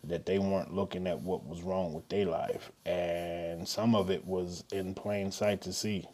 that 0.03 0.25
they 0.25 0.39
weren't 0.39 0.73
looking 0.73 1.07
at 1.07 1.21
what 1.21 1.45
was 1.45 1.61
wrong 1.61 1.93
with 1.93 2.07
their 2.09 2.25
life. 2.25 2.71
And 2.85 3.67
some 3.67 3.95
of 3.95 4.09
it 4.09 4.25
was 4.25 4.63
in 4.71 4.93
plain 4.93 5.31
sight 5.31 5.61
to 5.61 5.73
see. 5.73 6.07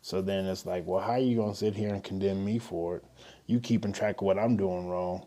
So 0.00 0.20
then 0.20 0.46
it's 0.46 0.66
like, 0.66 0.84
well, 0.86 1.00
how 1.00 1.12
are 1.12 1.18
you 1.18 1.36
going 1.36 1.52
to 1.52 1.58
sit 1.58 1.76
here 1.76 1.94
and 1.94 2.02
condemn 2.02 2.44
me 2.44 2.58
for 2.58 2.96
it? 2.96 3.04
You 3.46 3.60
keeping 3.60 3.92
track 3.92 4.20
of 4.20 4.26
what 4.26 4.38
I'm 4.38 4.56
doing 4.56 4.88
wrong, 4.88 5.26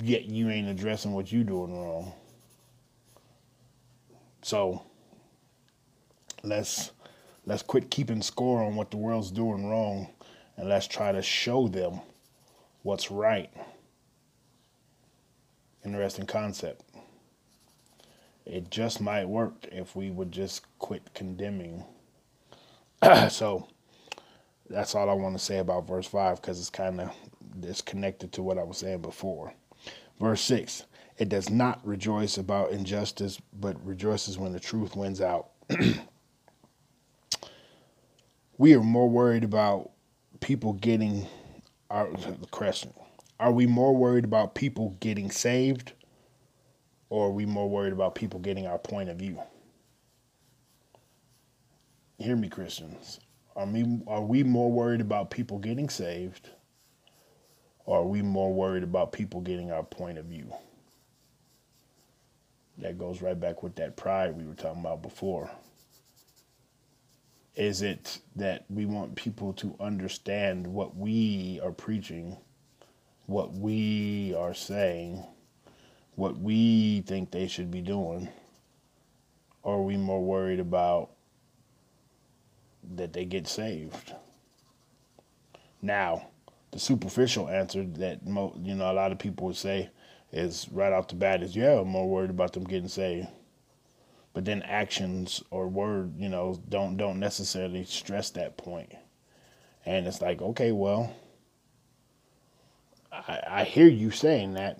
yet 0.00 0.26
you 0.26 0.48
ain't 0.50 0.68
addressing 0.68 1.12
what 1.12 1.32
you 1.32 1.42
doing 1.42 1.76
wrong. 1.76 2.12
So 4.42 4.82
let's 6.42 6.92
let's 7.46 7.62
quit 7.62 7.90
keeping 7.90 8.22
score 8.22 8.62
on 8.62 8.76
what 8.76 8.90
the 8.90 8.96
world's 8.96 9.30
doing 9.30 9.68
wrong 9.68 10.08
and 10.56 10.68
let's 10.68 10.86
try 10.86 11.12
to 11.12 11.22
show 11.22 11.68
them 11.68 12.00
what's 12.82 13.10
right. 13.10 13.50
Interesting 15.84 16.26
concept. 16.26 16.82
It 18.44 18.70
just 18.70 19.00
might 19.00 19.26
work 19.26 19.66
if 19.70 19.94
we 19.94 20.10
would 20.10 20.32
just 20.32 20.62
quit 20.78 21.14
condemning. 21.14 21.84
so 23.30 23.68
that's 24.68 24.94
all 24.94 25.08
I 25.08 25.14
want 25.14 25.36
to 25.36 25.44
say 25.44 25.58
about 25.58 25.86
verse 25.86 26.06
5 26.06 26.40
because 26.40 26.58
it's 26.58 26.70
kind 26.70 27.00
of 27.00 27.10
it's 27.62 27.82
connected 27.82 28.32
to 28.32 28.42
what 28.42 28.58
I 28.58 28.62
was 28.62 28.78
saying 28.78 29.02
before. 29.02 29.54
Verse 30.18 30.40
6 30.42 30.84
It 31.20 31.28
does 31.28 31.50
not 31.50 31.86
rejoice 31.86 32.38
about 32.38 32.70
injustice, 32.70 33.38
but 33.52 33.76
rejoices 33.84 34.38
when 34.38 34.54
the 34.54 34.58
truth 34.58 34.96
wins 34.96 35.20
out. 35.20 35.50
we 38.56 38.74
are 38.74 38.82
more 38.82 39.06
worried 39.06 39.44
about 39.44 39.90
people 40.40 40.72
getting 40.72 41.26
our 41.90 42.10
the 42.10 42.46
question. 42.50 42.94
Are 43.38 43.52
we 43.52 43.66
more 43.66 43.94
worried 43.94 44.24
about 44.24 44.54
people 44.54 44.96
getting 45.00 45.30
saved 45.30 45.92
or 47.10 47.26
are 47.26 47.32
we 47.32 47.44
more 47.44 47.68
worried 47.68 47.92
about 47.92 48.14
people 48.14 48.40
getting 48.40 48.66
our 48.66 48.78
point 48.78 49.10
of 49.10 49.18
view? 49.18 49.38
Hear 52.18 52.34
me, 52.34 52.48
Christians. 52.48 53.20
Are 53.54 53.66
we, 53.66 54.00
are 54.06 54.22
we 54.22 54.42
more 54.42 54.72
worried 54.72 55.02
about 55.02 55.30
people 55.30 55.58
getting 55.58 55.90
saved 55.90 56.48
or 57.84 57.98
are 57.98 58.06
we 58.06 58.22
more 58.22 58.54
worried 58.54 58.84
about 58.84 59.12
people 59.12 59.42
getting 59.42 59.70
our 59.70 59.82
point 59.82 60.16
of 60.16 60.24
view? 60.24 60.50
That 62.80 62.98
goes 62.98 63.20
right 63.20 63.38
back 63.38 63.62
with 63.62 63.76
that 63.76 63.96
pride 63.96 64.36
we 64.36 64.46
were 64.46 64.54
talking 64.54 64.80
about 64.80 65.02
before. 65.02 65.50
Is 67.54 67.82
it 67.82 68.20
that 68.36 68.64
we 68.70 68.86
want 68.86 69.16
people 69.16 69.52
to 69.54 69.76
understand 69.80 70.66
what 70.66 70.96
we 70.96 71.60
are 71.62 71.72
preaching, 71.72 72.38
what 73.26 73.52
we 73.52 74.34
are 74.34 74.54
saying, 74.54 75.24
what 76.14 76.38
we 76.38 77.02
think 77.02 77.30
they 77.30 77.48
should 77.48 77.70
be 77.70 77.82
doing? 77.82 78.28
Or 79.62 79.76
are 79.76 79.82
we 79.82 79.98
more 79.98 80.22
worried 80.22 80.60
about 80.60 81.10
that 82.96 83.12
they 83.12 83.26
get 83.26 83.46
saved? 83.46 84.14
Now, 85.82 86.28
the 86.70 86.78
superficial 86.78 87.48
answer 87.48 87.84
that 87.84 88.20
you 88.24 88.74
know 88.74 88.90
a 88.90 88.94
lot 88.94 89.12
of 89.12 89.18
people 89.18 89.48
would 89.48 89.56
say 89.56 89.90
is 90.32 90.68
right 90.70 90.92
off 90.92 91.08
the 91.08 91.14
bat 91.14 91.42
is 91.42 91.56
yeah, 91.56 91.80
I'm 91.80 91.88
more 91.88 92.08
worried 92.08 92.30
about 92.30 92.52
them 92.52 92.64
getting 92.64 92.88
saved. 92.88 93.28
But 94.32 94.44
then 94.44 94.62
actions 94.62 95.42
or 95.50 95.66
word, 95.68 96.14
you 96.18 96.28
know, 96.28 96.60
don't 96.68 96.96
don't 96.96 97.18
necessarily 97.18 97.84
stress 97.84 98.30
that 98.30 98.56
point. 98.56 98.92
And 99.84 100.06
it's 100.06 100.20
like, 100.20 100.40
okay, 100.40 100.72
well, 100.72 101.14
I, 103.10 103.40
I 103.48 103.64
hear 103.64 103.88
you 103.88 104.10
saying 104.10 104.54
that, 104.54 104.78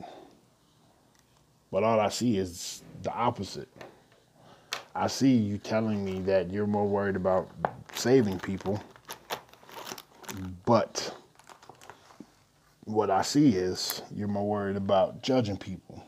but 1.72 1.82
all 1.82 1.98
I 1.98 2.10
see 2.10 2.38
is 2.38 2.82
the 3.02 3.12
opposite. 3.12 3.68
I 4.94 5.06
see 5.06 5.32
you 5.32 5.58
telling 5.58 6.04
me 6.04 6.20
that 6.22 6.50
you're 6.50 6.66
more 6.66 6.86
worried 6.86 7.16
about 7.16 7.48
saving 7.94 8.38
people, 8.40 8.82
but 10.64 11.14
what 12.84 13.10
I 13.10 13.22
see 13.22 13.50
is 13.56 14.02
you're 14.14 14.28
more 14.28 14.48
worried 14.48 14.76
about 14.76 15.22
judging 15.22 15.56
people. 15.56 16.04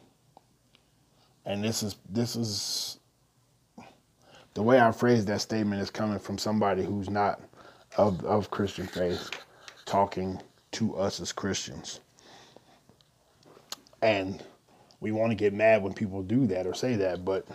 And 1.44 1.62
this 1.62 1.82
is 1.82 1.96
this 2.08 2.36
is 2.36 2.98
the 4.54 4.62
way 4.62 4.80
I 4.80 4.92
phrase 4.92 5.24
that 5.26 5.40
statement 5.40 5.82
is 5.82 5.90
coming 5.90 6.18
from 6.18 6.38
somebody 6.38 6.84
who's 6.84 7.10
not 7.10 7.40
of 7.96 8.24
of 8.24 8.50
Christian 8.50 8.86
faith 8.86 9.30
talking 9.84 10.40
to 10.72 10.96
us 10.96 11.20
as 11.20 11.32
Christians. 11.32 12.00
And 14.00 14.42
we 15.00 15.12
want 15.12 15.30
to 15.30 15.36
get 15.36 15.52
mad 15.52 15.82
when 15.82 15.92
people 15.92 16.22
do 16.22 16.46
that 16.46 16.66
or 16.66 16.74
say 16.74 16.96
that, 16.96 17.24
but 17.24 17.46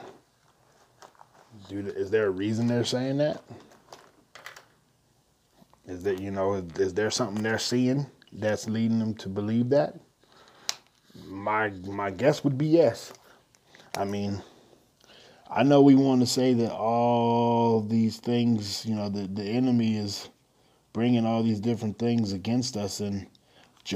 dude, 1.70 1.88
is 1.88 2.12
there 2.12 2.28
a 2.28 2.32
reason 2.32 2.68
they're 2.68 2.84
saying 2.84 3.18
that? 3.18 3.42
Is 5.86 6.04
that 6.04 6.20
you 6.20 6.32
know, 6.32 6.56
is, 6.56 6.80
is 6.80 6.94
there 6.94 7.10
something 7.10 7.42
they're 7.42 7.58
seeing 7.58 8.06
that's 8.32 8.68
leading 8.68 9.00
them 9.00 9.14
to 9.16 9.30
believe 9.30 9.70
that? 9.70 10.00
My 11.26 11.70
my 11.70 12.12
guess 12.12 12.44
would 12.44 12.58
be 12.58 12.68
yes. 12.68 13.14
I 13.98 14.06
mean, 14.06 14.42
I 15.50 15.64
know 15.64 15.82
we 15.82 15.96
want 15.96 16.22
to 16.22 16.28
say 16.28 16.54
that 16.54 16.72
all 16.72 17.82
these 17.82 18.18
things, 18.18 18.86
you 18.86 18.96
know, 18.96 19.10
the 19.10 19.28
the 19.28 19.44
enemy 19.44 19.98
is 19.98 20.30
bringing 20.94 21.26
all 21.26 21.44
these 21.44 21.60
different 21.60 22.00
things 22.00 22.34
against 22.34 22.76
us 22.76 23.00
and 23.00 23.28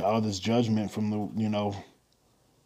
all 0.03 0.21
this 0.21 0.39
judgment 0.39 0.91
from 0.91 1.09
the, 1.09 1.41
you 1.41 1.49
know, 1.49 1.75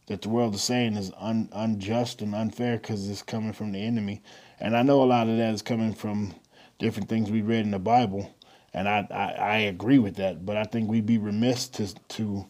that 0.07 0.21
the 0.21 0.29
world 0.29 0.53
is 0.53 0.61
saying 0.61 0.95
is 0.95 1.11
un, 1.17 1.49
unjust 1.53 2.21
and 2.21 2.35
unfair 2.35 2.77
because 2.77 3.09
it's 3.09 3.23
coming 3.23 3.53
from 3.53 3.71
the 3.71 3.79
enemy. 3.79 4.21
And 4.59 4.75
I 4.77 4.83
know 4.83 5.01
a 5.01 5.05
lot 5.05 5.27
of 5.27 5.37
that 5.37 5.53
is 5.53 5.61
coming 5.61 5.93
from 5.93 6.35
different 6.77 7.09
things 7.09 7.31
we 7.31 7.41
read 7.41 7.65
in 7.65 7.71
the 7.71 7.79
Bible 7.79 8.29
and 8.75 8.89
I, 8.89 9.07
I, 9.09 9.31
I 9.33 9.57
agree 9.57 9.99
with 9.99 10.17
that. 10.17 10.45
But 10.45 10.57
I 10.57 10.65
think 10.65 10.89
we'd 10.89 11.05
be 11.05 11.17
remiss 11.17 11.67
to 11.69 11.91
to 12.09 12.45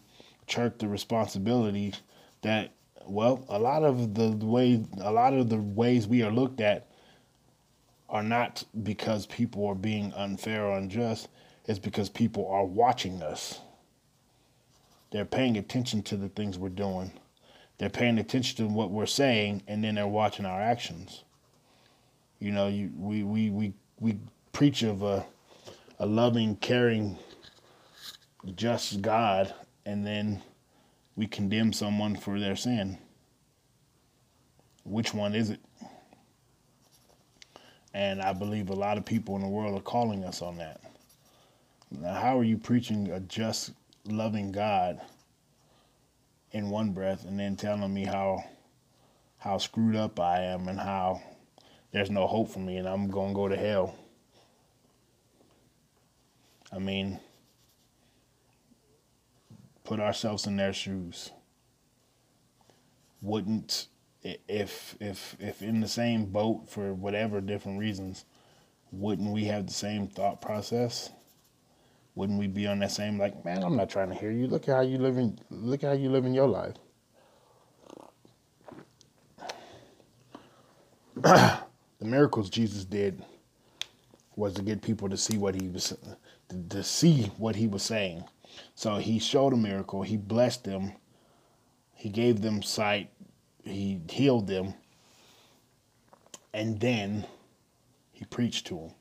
chirk 0.47 0.79
the 0.79 0.87
responsibility 0.87 1.93
that 2.41 2.71
well, 3.07 3.45
a 3.47 3.59
lot 3.59 3.83
of 3.83 4.15
the 4.15 4.31
way 4.31 4.83
a 4.99 5.11
lot 5.11 5.33
of 5.33 5.49
the 5.49 5.57
ways 5.57 6.07
we 6.07 6.23
are 6.23 6.31
looked 6.31 6.59
at 6.59 6.87
are 8.09 8.23
not 8.23 8.63
because 8.83 9.27
people 9.27 9.65
are 9.67 9.75
being 9.75 10.11
unfair 10.13 10.65
or 10.65 10.77
unjust. 10.77 11.29
It's 11.65 11.79
because 11.79 12.09
people 12.09 12.47
are 12.49 12.65
watching 12.65 13.21
us. 13.21 13.59
They're 15.11 15.25
paying 15.25 15.57
attention 15.57 16.01
to 16.03 16.17
the 16.17 16.29
things 16.29 16.57
we're 16.57 16.69
doing. 16.69 17.11
They're 17.77 17.89
paying 17.89 18.17
attention 18.17 18.67
to 18.67 18.73
what 18.73 18.91
we're 18.91 19.05
saying, 19.05 19.63
and 19.67 19.83
then 19.83 19.95
they're 19.95 20.07
watching 20.07 20.45
our 20.45 20.61
actions. 20.61 21.23
You 22.39 22.51
know, 22.51 22.67
you, 22.67 22.91
we, 22.97 23.23
we, 23.23 23.49
we, 23.49 23.73
we 23.99 24.17
preach 24.53 24.83
of 24.83 25.03
a 25.03 25.25
a 25.99 26.05
loving, 26.05 26.55
caring, 26.57 27.17
just 28.55 29.01
God, 29.01 29.53
and 29.85 30.05
then 30.05 30.41
we 31.15 31.27
condemn 31.27 31.71
someone 31.73 32.15
for 32.15 32.39
their 32.39 32.55
sin. 32.55 32.97
Which 34.83 35.13
one 35.13 35.33
is 35.33 35.49
it? 35.49 35.59
And 37.93 38.21
I 38.21 38.33
believe 38.33 38.69
a 38.69 38.75
lot 38.75 38.97
of 38.97 39.05
people 39.05 39.35
in 39.35 39.41
the 39.41 39.47
world 39.47 39.77
are 39.77 39.83
calling 39.83 40.23
us 40.25 40.41
on 40.41 40.57
that. 40.57 40.81
Now, 41.89 42.13
how 42.13 42.37
are 42.37 42.43
you 42.43 42.57
preaching 42.57 43.09
a 43.09 43.19
just, 43.21 43.71
loving 44.05 44.51
God 44.51 45.01
in 46.51 46.69
one 46.69 46.91
breath 46.91 47.25
and 47.25 47.39
then 47.39 47.55
telling 47.55 47.93
me 47.93 48.05
how 48.05 48.43
how 49.37 49.57
screwed 49.57 49.95
up 49.95 50.19
I 50.19 50.41
am 50.41 50.67
and 50.67 50.79
how 50.79 51.21
there's 51.91 52.09
no 52.09 52.27
hope 52.27 52.49
for 52.49 52.59
me 52.59 52.77
and 52.77 52.87
I'm 52.87 53.09
going 53.09 53.29
to 53.29 53.35
go 53.35 53.47
to 53.47 53.55
hell? 53.55 53.95
I 56.75 56.79
mean, 56.79 57.19
put 59.85 60.01
ourselves 60.01 60.45
in 60.45 60.57
their 60.57 60.73
shoes. 60.73 61.31
Wouldn't 63.21 63.87
if 64.23 64.95
if 64.99 65.37
if 65.39 65.61
in 65.61 65.79
the 65.79 65.87
same 65.87 66.25
boat 66.25 66.67
for 66.67 66.93
whatever 66.93 67.39
different 67.39 67.79
reasons, 67.79 68.25
wouldn't 68.91 69.31
we 69.31 69.45
have 69.45 69.67
the 69.67 69.73
same 69.73 70.07
thought 70.07 70.41
process? 70.41 71.11
Wouldn't 72.15 72.39
we 72.39 72.47
be 72.47 72.67
on 72.67 72.79
that 72.79 72.91
same 72.91 73.17
like, 73.17 73.43
man, 73.45 73.63
I'm 73.63 73.75
not 73.75 73.89
trying 73.89 74.09
to 74.09 74.15
hear 74.15 74.31
you. 74.31 74.47
Look 74.47 74.67
at 74.67 74.75
how 74.75 74.81
you 74.81 74.97
living 74.97 75.39
look 75.49 75.83
at 75.83 75.87
how 75.87 75.93
you 75.93 76.09
live 76.09 76.25
in 76.25 76.33
your 76.33 76.47
life. 76.47 76.75
the 81.15 81.59
miracles 82.01 82.49
Jesus 82.49 82.83
did 82.83 83.23
was 84.35 84.53
to 84.55 84.61
get 84.61 84.81
people 84.81 85.07
to 85.07 85.15
see 85.15 85.37
what 85.37 85.55
he 85.55 85.69
was 85.69 85.93
to, 86.69 86.83
see 86.83 87.31
what 87.37 87.55
he 87.55 87.67
was 87.67 87.83
saying. 87.83 88.23
So 88.75 88.97
he 88.97 89.19
showed 89.19 89.53
a 89.53 89.57
miracle. 89.57 90.03
He 90.03 90.17
blessed 90.17 90.63
them. 90.63 90.93
He 91.93 92.09
gave 92.09 92.41
them 92.41 92.61
sight. 92.61 93.09
He 93.63 94.01
healed 94.09 94.47
them. 94.47 94.73
And 96.53 96.79
then 96.79 97.25
he 98.11 98.25
preached 98.25 98.67
to 98.67 98.75
them. 98.75 98.91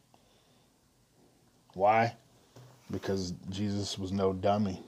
Why? 1.75 2.17
Because 2.91 3.33
Jesus 3.51 3.99
was 3.99 4.13
no 4.13 4.33
dummy. 4.33 4.83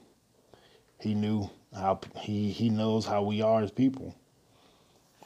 He 0.99 1.13
knew 1.13 1.49
how 1.73 1.99
he 2.15 2.49
he 2.51 2.69
knows 2.69 3.05
how 3.05 3.23
we 3.23 3.41
are 3.41 3.61
as 3.61 3.71
people. 3.71 4.15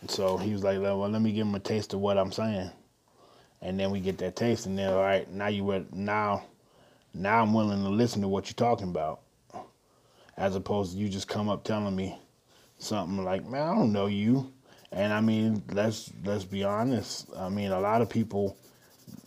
So 0.07 0.37
he 0.37 0.51
was 0.51 0.63
like, 0.63 0.81
well, 0.81 0.97
let 1.07 1.21
me 1.21 1.31
give 1.31 1.45
him 1.47 1.55
a 1.55 1.59
taste 1.59 1.93
of 1.93 1.99
what 1.99 2.17
I'm 2.17 2.31
saying. 2.31 2.71
And 3.61 3.79
then 3.79 3.91
we 3.91 3.99
get 3.99 4.17
that 4.17 4.35
taste, 4.35 4.65
and 4.65 4.77
then 4.77 4.91
all 4.91 5.01
right, 5.01 5.31
now 5.31 5.47
you 5.47 5.63
were 5.63 5.83
now 5.93 6.45
now 7.13 7.41
I'm 7.41 7.53
willing 7.53 7.83
to 7.83 7.89
listen 7.89 8.21
to 8.21 8.27
what 8.27 8.47
you're 8.47 8.53
talking 8.53 8.89
about. 8.89 9.21
As 10.37 10.55
opposed 10.55 10.93
to 10.93 10.97
you 10.97 11.09
just 11.09 11.27
come 11.27 11.49
up 11.49 11.63
telling 11.63 11.95
me 11.95 12.17
something 12.79 13.23
like, 13.23 13.45
man, 13.45 13.67
I 13.67 13.75
don't 13.75 13.91
know 13.91 14.07
you. 14.07 14.51
And 14.91 15.13
I 15.13 15.21
mean, 15.21 15.63
let's 15.71 16.11
let's 16.25 16.43
be 16.43 16.63
honest. 16.63 17.29
I 17.37 17.49
mean, 17.49 17.71
a 17.71 17.79
lot 17.79 18.01
of 18.01 18.09
people, 18.09 18.57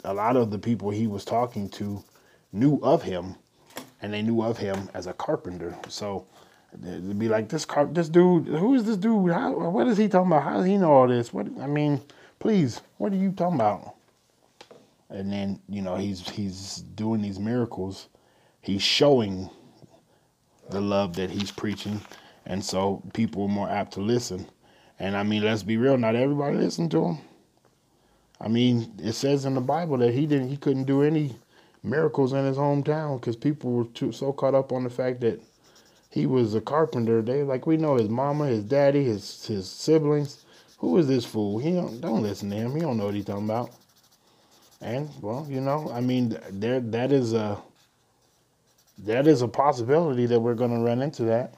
a 0.05 0.12
lot 0.12 0.37
of 0.37 0.51
the 0.51 0.59
people 0.59 0.90
he 0.90 1.07
was 1.07 1.25
talking 1.25 1.68
to, 1.70 2.03
knew 2.53 2.79
of 2.83 3.03
him, 3.03 3.37
and 4.03 4.12
they 4.12 4.23
knew 4.23 4.42
of 4.42 4.59
him 4.59 4.90
as 4.92 5.07
a 5.07 5.12
carpenter. 5.12 5.77
So 5.88 6.27
it'd 6.83 7.18
be 7.18 7.29
like 7.29 7.49
this 7.49 7.64
car, 7.64 7.87
this 7.87 8.09
dude. 8.09 8.47
Who 8.47 8.75
is 8.75 8.85
this 8.85 8.97
dude? 8.97 9.33
How, 9.33 9.53
what 9.53 9.87
is 9.87 9.97
he 9.97 10.09
talking 10.09 10.33
about? 10.33 10.42
How 10.42 10.57
does 10.57 10.66
he 10.66 10.77
know 10.77 10.92
all 10.92 11.09
this? 11.09 11.33
What 11.33 11.47
I 11.61 11.66
mean, 11.66 12.01
please, 12.38 12.83
what 12.99 13.12
are 13.12 13.16
you 13.16 13.33
talking 13.33 13.57
about? 13.57 13.93
And 15.11 15.33
then 15.33 15.61
you 15.69 15.83
know 15.83 15.97
he's 15.97 16.29
he's 16.29 16.77
doing 16.95 17.23
these 17.23 17.38
miracles. 17.38 18.09
He's 18.61 18.83
showing 18.83 19.51
the 20.71 20.81
love 20.81 21.17
that 21.17 21.31
he's 21.31 21.51
preaching. 21.51 22.01
And 22.47 22.64
so 22.64 23.03
people 23.12 23.45
are 23.45 23.49
more 23.49 23.69
apt 23.69 23.95
to 23.95 24.01
listen. 24.01 24.47
And 24.99 25.17
i 25.17 25.23
mean 25.23 25.43
let's 25.43 25.62
be 25.62 25.77
real 25.77 25.99
not 25.99 26.14
everybody 26.14 26.57
listened 26.57 26.90
to 26.93 27.05
him. 27.05 27.19
I 28.40 28.49
mean 28.49 28.93
it 29.03 29.12
says 29.12 29.45
in 29.45 29.55
the 29.55 29.61
bible 29.61 29.99
that 29.99 30.14
he 30.14 30.27
didn't 30.27 30.49
he 30.49 30.57
couldn't 30.57 30.85
do 30.85 31.03
any 31.03 31.37
miracles 31.83 32.33
in 32.33 32.45
his 32.45 32.57
hometown 32.57 33.21
because 33.21 33.37
people 33.37 33.73
were 33.73 33.85
too 33.85 34.12
so 34.12 34.33
caught 34.33 34.55
up 34.55 34.73
on 34.73 34.85
the 34.85 34.90
fact 34.90 35.21
that 35.21 35.40
he 36.11 36.27
was 36.27 36.55
a 36.55 36.61
carpenter. 36.61 37.23
They 37.23 37.43
like 37.43 37.67
we 37.67 37.77
know 37.77 37.97
his 37.97 38.09
mama 38.09 38.47
his 38.47 38.64
daddy 38.64 39.05
his 39.05 39.47
his 39.47 39.69
siblings. 39.69 40.45
Who 40.79 40.97
is 40.99 41.09
this 41.09 41.25
fool? 41.25 41.59
He 41.59 41.73
don't 41.73 42.01
don't 42.01 42.23
listen 42.23 42.51
to 42.51 42.57
him. 42.57 42.75
He 42.75 42.81
don't 42.81 42.97
know 42.97 43.07
what 43.07 43.14
he's 43.14 43.25
talking 43.25 43.45
about 43.45 43.71
and 44.85 45.09
well, 45.23 45.47
you 45.49 45.62
know, 45.62 45.90
I 45.92 46.01
mean, 46.01 46.38
there 46.51 46.79
that 46.79 47.11
is 47.11 47.33
a 47.33 47.59
that 48.99 49.27
is 49.27 49.42
a 49.42 49.49
possibility 49.49 50.27
that 50.27 50.38
we're 50.38 50.55
going 50.55 50.70
to 50.70 50.85
run 50.85 51.03
into 51.03 51.25
that. 51.25 51.55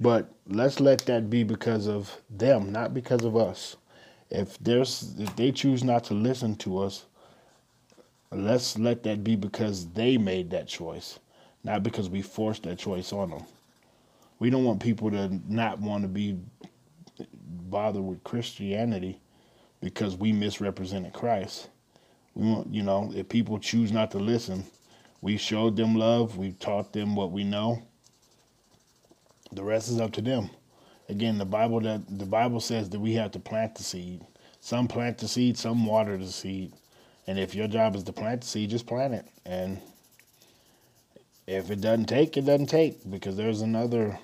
But 0.00 0.30
let's 0.46 0.80
let 0.80 0.98
that 1.06 1.30
be 1.30 1.44
because 1.44 1.86
of 1.86 2.16
them, 2.28 2.72
not 2.72 2.94
because 2.94 3.24
of 3.24 3.36
us. 3.36 3.76
If 4.28 4.58
there's 4.58 5.14
if 5.18 5.34
they 5.36 5.52
choose 5.52 5.84
not 5.84 6.04
to 6.04 6.14
listen 6.14 6.56
to 6.56 6.78
us, 6.78 7.06
let's 8.32 8.76
let 8.76 9.04
that 9.04 9.22
be 9.22 9.36
because 9.36 9.86
they 9.90 10.18
made 10.18 10.50
that 10.50 10.66
choice, 10.66 11.20
not 11.62 11.84
because 11.84 12.10
we 12.10 12.22
forced 12.22 12.64
that 12.64 12.78
choice 12.78 13.12
on 13.12 13.30
them. 13.30 13.44
We 14.40 14.50
don't 14.50 14.64
want 14.64 14.80
people 14.80 15.10
to 15.12 15.40
not 15.48 15.78
want 15.80 16.02
to 16.02 16.08
be 16.08 16.38
bothered 17.70 18.02
with 18.02 18.24
Christianity 18.24 19.20
because 19.80 20.16
we 20.16 20.32
misrepresented 20.32 21.12
Christ. 21.12 21.68
We 22.34 22.50
want, 22.50 22.72
you 22.72 22.82
know, 22.82 23.12
if 23.14 23.28
people 23.28 23.58
choose 23.58 23.92
not 23.92 24.10
to 24.12 24.18
listen, 24.18 24.64
we 25.20 25.36
showed 25.36 25.76
them 25.76 25.94
love. 25.94 26.36
We've 26.36 26.58
taught 26.58 26.92
them 26.92 27.16
what 27.16 27.32
we 27.32 27.44
know. 27.44 27.82
The 29.52 29.64
rest 29.64 29.88
is 29.88 30.00
up 30.00 30.12
to 30.12 30.22
them. 30.22 30.50
Again, 31.08 31.38
the 31.38 31.46
Bible 31.46 31.80
that 31.80 32.02
the 32.18 32.26
Bible 32.26 32.60
says 32.60 32.90
that 32.90 33.00
we 33.00 33.14
have 33.14 33.30
to 33.32 33.38
plant 33.38 33.74
the 33.74 33.82
seed. 33.82 34.22
Some 34.60 34.88
plant 34.88 35.18
the 35.18 35.28
seed, 35.28 35.56
some 35.56 35.86
water 35.86 36.16
the 36.16 36.26
seed. 36.26 36.72
And 37.26 37.38
if 37.38 37.54
your 37.54 37.68
job 37.68 37.96
is 37.96 38.04
to 38.04 38.12
plant 38.12 38.42
the 38.42 38.46
seed, 38.46 38.70
just 38.70 38.86
plant 38.86 39.14
it. 39.14 39.26
And 39.46 39.80
if 41.46 41.70
it 41.70 41.80
doesn't 41.80 42.06
take, 42.06 42.36
it 42.36 42.44
doesn't 42.44 42.66
take. 42.66 43.08
Because 43.10 43.36
there's 43.36 43.62
another 43.62 44.18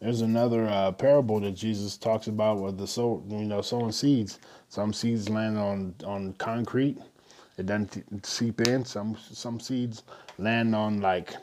there's 0.00 0.22
another 0.22 0.66
uh, 0.66 0.92
parable 0.92 1.40
that 1.40 1.52
Jesus 1.52 1.96
talks 1.98 2.26
about 2.26 2.60
with 2.60 2.78
the 2.78 2.86
sow, 2.86 3.22
you 3.28 3.44
know, 3.44 3.60
sowing 3.60 3.92
seeds. 3.92 4.38
Some 4.68 4.92
seeds 4.92 5.28
land 5.28 5.58
on 5.58 5.94
on 6.04 6.32
concrete, 6.34 6.98
it 7.58 7.66
doesn't 7.66 8.24
seep 8.24 8.60
in. 8.62 8.84
Some 8.84 9.16
some 9.20 9.60
seeds 9.60 10.04
land 10.38 10.74
on 10.74 11.00
like 11.00 11.34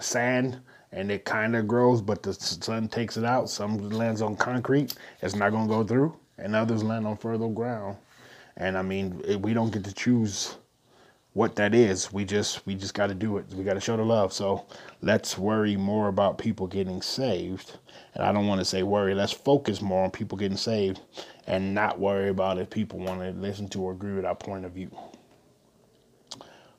sand, 0.00 0.58
and 0.92 1.10
it 1.12 1.24
kind 1.24 1.54
of 1.54 1.68
grows, 1.68 2.02
but 2.02 2.22
the 2.22 2.34
sun 2.34 2.88
takes 2.88 3.16
it 3.16 3.24
out. 3.24 3.48
Some 3.50 3.90
lands 3.90 4.22
on 4.22 4.36
concrete, 4.36 4.94
it's 5.22 5.36
not 5.36 5.52
gonna 5.52 5.68
go 5.68 5.84
through, 5.84 6.16
and 6.38 6.56
others 6.56 6.82
land 6.82 7.06
on 7.06 7.16
fertile 7.16 7.50
ground. 7.50 7.96
And 8.56 8.76
I 8.76 8.82
mean, 8.82 9.22
we 9.42 9.54
don't 9.54 9.72
get 9.72 9.84
to 9.84 9.92
choose 9.94 10.56
what 11.36 11.54
that 11.56 11.74
is. 11.74 12.10
We 12.10 12.24
just 12.24 12.64
we 12.64 12.74
just 12.74 12.94
got 12.94 13.08
to 13.08 13.14
do 13.14 13.36
it. 13.36 13.44
We 13.52 13.62
got 13.62 13.74
to 13.74 13.80
show 13.80 13.98
the 13.98 14.02
love. 14.02 14.32
So 14.32 14.64
let's 15.02 15.36
worry 15.36 15.76
more 15.76 16.08
about 16.08 16.38
people 16.38 16.66
getting 16.66 17.02
saved. 17.02 17.76
And 18.14 18.24
I 18.24 18.32
don't 18.32 18.46
want 18.46 18.60
to 18.62 18.64
say 18.64 18.82
worry. 18.82 19.14
Let's 19.14 19.34
focus 19.34 19.82
more 19.82 20.02
on 20.02 20.10
people 20.10 20.38
getting 20.38 20.56
saved, 20.56 21.02
and 21.46 21.74
not 21.74 22.00
worry 22.00 22.30
about 22.30 22.58
if 22.58 22.70
people 22.70 23.00
want 23.00 23.20
to 23.20 23.32
listen 23.32 23.68
to 23.68 23.82
or 23.82 23.92
agree 23.92 24.14
with 24.14 24.24
our 24.24 24.34
point 24.34 24.64
of 24.64 24.72
view. 24.72 24.90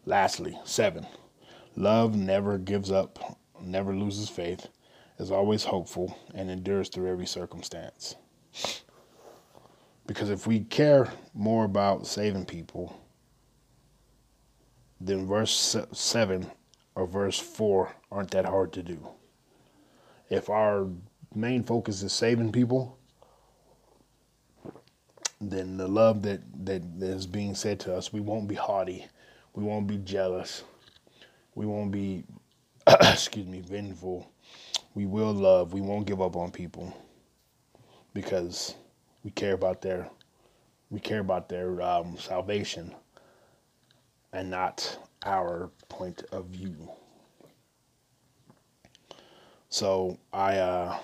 Lastly, 0.08 0.58
seven, 0.64 1.06
love 1.76 2.16
never 2.16 2.58
gives 2.58 2.92
up, 2.92 3.38
never 3.62 3.96
loses 3.96 4.28
faith, 4.28 4.70
is 5.20 5.30
always 5.30 5.66
hopeful, 5.66 6.18
and 6.34 6.50
endures 6.50 6.90
through 6.90 7.12
every 7.12 7.28
circumstance. 7.28 8.16
Because 10.08 10.32
if 10.32 10.48
we 10.48 10.62
care 10.62 11.12
more 11.36 11.66
about 11.66 12.08
saving 12.08 12.46
people, 12.46 13.00
then 15.00 15.28
verse 15.28 15.76
7 15.92 16.52
or 16.96 17.06
verse 17.08 17.40
4 17.40 17.96
aren't 18.12 18.32
that 18.32 18.46
hard 18.46 18.74
to 18.74 18.84
do. 18.84 19.08
If 20.30 20.50
our 20.50 20.88
main 21.36 21.64
focus 21.64 22.02
is 22.02 22.14
saving 22.14 22.52
people, 22.52 22.98
then 25.40 25.78
the 25.78 25.88
love 25.88 26.24
that, 26.24 26.42
that 26.66 26.82
is 27.00 27.28
being 27.28 27.54
said 27.54 27.80
to 27.82 27.96
us, 27.96 28.12
we 28.12 28.20
won't 28.20 28.48
be 28.48 28.56
haughty. 28.56 29.06
We 29.54 29.64
won't 29.64 29.88
be 29.88 29.98
jealous. 29.98 30.64
We 31.54 31.66
won't 31.66 31.92
be, 31.92 32.24
excuse 32.88 33.46
me, 33.46 33.62
vengeful. 33.62 34.32
We 34.96 35.06
will 35.06 35.34
love. 35.34 35.74
We 35.74 35.82
won't 35.82 36.08
give 36.08 36.22
up 36.22 36.36
on 36.36 36.52
people 36.52 36.96
because 38.14 38.74
we 39.24 39.30
care 39.30 39.54
about 39.54 39.82
their, 39.82 40.10
we 40.90 41.00
care 41.00 41.20
about 41.20 41.50
their 41.50 41.82
um, 41.84 42.18
salvation 42.18 42.96
and 44.38 44.52
not 44.52 45.00
our 45.26 45.72
point 45.90 46.24
of 46.32 46.46
view. 46.46 46.76
So 49.68 50.20
I 50.32 50.58
uh, 50.58 51.00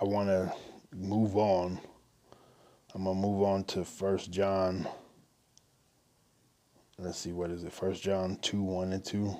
I 0.00 0.04
want 0.04 0.28
to 0.28 0.52
move 0.92 1.36
on. 1.36 1.78
I'm 2.92 3.04
gonna 3.04 3.14
move 3.14 3.44
on 3.44 3.62
to 3.66 3.84
First 3.84 4.32
John. 4.32 4.88
Let's 6.98 7.18
see 7.18 7.30
what 7.30 7.52
is 7.52 7.62
it? 7.62 7.72
First 7.72 8.02
John 8.02 8.36
two 8.42 8.60
one 8.60 8.92
and 8.92 9.04
two. 9.04 9.36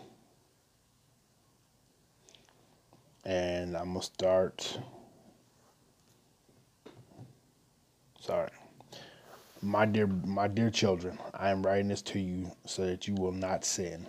And 3.25 3.77
I'm 3.77 3.95
gonna 3.95 4.03
start. 4.03 4.79
Sorry. 8.21 8.51
My 9.65 9.87
dear, 9.87 10.09
my 10.09 10.49
dear 10.49 10.71
children, 10.71 11.21
I 11.35 11.51
am 11.51 11.65
writing 11.65 11.87
this 11.87 12.03
to 12.03 12.19
you 12.19 12.51
so 12.67 12.85
that 12.85 13.07
you 13.07 13.15
will 13.15 13.31
not 13.31 13.65
sin. 13.65 14.09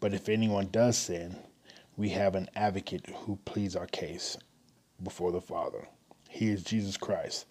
But 0.00 0.12
if 0.12 0.28
anyone 0.28 0.66
does 0.72 0.98
sin, 0.98 1.36
we 1.96 2.08
have 2.08 2.34
an 2.34 2.50
advocate 2.56 3.06
who 3.18 3.36
pleads 3.44 3.76
our 3.76 3.86
case 3.86 4.36
before 5.00 5.30
the 5.30 5.40
Father. 5.40 5.86
He 6.28 6.48
is 6.48 6.64
Jesus 6.64 6.96
Christ, 6.96 7.46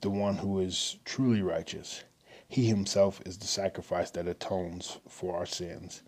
the 0.00 0.10
one 0.10 0.36
who 0.36 0.60
is 0.60 0.98
truly 1.04 1.42
righteous. 1.42 2.04
He 2.46 2.66
himself 2.66 3.20
is 3.26 3.36
the 3.36 3.48
sacrifice 3.48 4.12
that 4.12 4.28
atones 4.28 4.98
for 5.08 5.36
our 5.36 5.46
sins, 5.46 6.04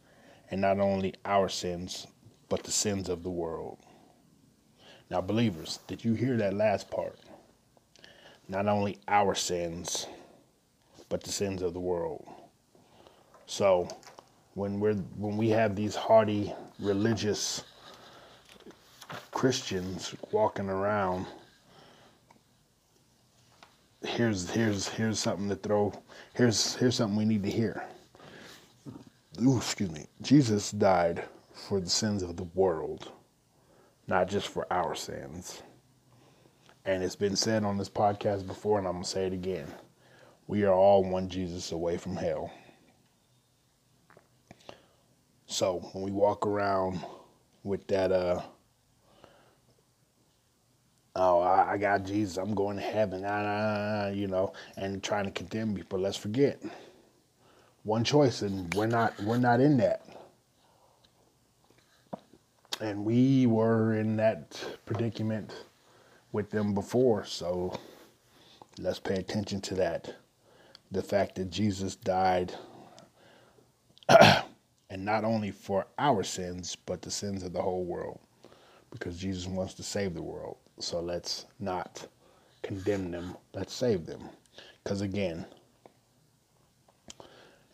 and 0.48 0.60
not 0.60 0.78
only 0.78 1.14
our 1.24 1.48
sins, 1.48 2.06
but 2.48 2.62
the 2.62 2.70
sins 2.70 3.08
of 3.08 3.24
the 3.24 3.30
world. 3.30 3.80
Now, 5.10 5.22
believers, 5.22 5.80
did 5.88 6.04
you 6.04 6.14
hear 6.14 6.36
that 6.36 6.54
last 6.54 6.88
part? 6.88 7.18
Not 8.46 8.68
only 8.68 9.00
our 9.08 9.34
sins, 9.34 10.06
but 11.12 11.22
the 11.22 11.30
sins 11.30 11.60
of 11.60 11.74
the 11.74 11.78
world. 11.80 12.26
So 13.44 13.86
when 14.54 14.80
we're 14.80 14.94
when 14.94 15.36
we 15.36 15.50
have 15.50 15.76
these 15.76 15.94
hardy 15.94 16.54
religious 16.78 17.64
Christians 19.30 20.14
walking 20.30 20.70
around, 20.70 21.26
here's 24.02 24.48
here's 24.48 24.88
here's 24.88 25.18
something 25.18 25.50
to 25.50 25.56
throw 25.56 25.92
here's 26.32 26.76
here's 26.76 26.94
something 26.94 27.18
we 27.18 27.26
need 27.26 27.42
to 27.42 27.50
hear. 27.50 27.84
Ooh, 29.42 29.58
excuse 29.58 29.90
me. 29.90 30.06
Jesus 30.22 30.70
died 30.70 31.24
for 31.52 31.78
the 31.78 31.90
sins 31.90 32.22
of 32.22 32.38
the 32.38 32.48
world, 32.54 33.12
not 34.06 34.30
just 34.30 34.48
for 34.48 34.66
our 34.72 34.94
sins. 34.94 35.62
And 36.86 37.02
it's 37.04 37.16
been 37.16 37.36
said 37.36 37.64
on 37.64 37.76
this 37.76 37.90
podcast 37.90 38.46
before, 38.46 38.78
and 38.78 38.88
I'm 38.88 38.94
gonna 38.94 39.04
say 39.04 39.26
it 39.26 39.34
again. 39.34 39.66
We 40.46 40.64
are 40.64 40.72
all 40.72 41.04
one 41.04 41.28
Jesus 41.28 41.72
away 41.72 41.96
from 41.96 42.16
hell. 42.16 42.52
So 45.46 45.80
when 45.92 46.04
we 46.04 46.10
walk 46.10 46.46
around 46.46 47.00
with 47.62 47.86
that, 47.88 48.10
uh, 48.10 48.40
oh, 51.14 51.40
I, 51.40 51.72
I 51.72 51.76
got 51.78 52.04
Jesus, 52.04 52.38
I'm 52.38 52.54
going 52.54 52.76
to 52.76 52.82
heaven, 52.82 53.20
you 54.16 54.26
know, 54.26 54.52
and 54.76 55.02
trying 55.02 55.24
to 55.24 55.30
condemn 55.30 55.74
people, 55.74 55.98
let's 55.98 56.16
forget 56.16 56.62
one 57.84 58.04
choice, 58.04 58.42
and 58.42 58.72
we're 58.74 58.86
not, 58.86 59.18
we're 59.22 59.38
not 59.38 59.60
in 59.60 59.76
that. 59.76 60.06
And 62.80 63.04
we 63.04 63.46
were 63.46 63.94
in 63.94 64.16
that 64.16 64.58
predicament 64.86 65.52
with 66.32 66.50
them 66.50 66.74
before, 66.74 67.24
so 67.24 67.78
let's 68.78 68.98
pay 68.98 69.16
attention 69.16 69.60
to 69.62 69.74
that 69.74 70.16
the 70.92 71.02
fact 71.02 71.36
that 71.36 71.50
Jesus 71.50 71.96
died, 71.96 72.54
and 74.08 75.04
not 75.04 75.24
only 75.24 75.50
for 75.50 75.86
our 75.98 76.22
sins, 76.22 76.76
but 76.86 77.02
the 77.02 77.10
sins 77.10 77.42
of 77.42 77.52
the 77.52 77.62
whole 77.62 77.84
world, 77.84 78.20
because 78.90 79.16
Jesus 79.18 79.46
wants 79.46 79.74
to 79.74 79.82
save 79.82 80.14
the 80.14 80.22
world. 80.22 80.58
So 80.78 81.00
let's 81.00 81.46
not 81.58 82.06
condemn 82.62 83.10
them, 83.10 83.36
let's 83.54 83.72
save 83.72 84.06
them. 84.06 84.28
Because 84.84 85.00
again, 85.00 85.46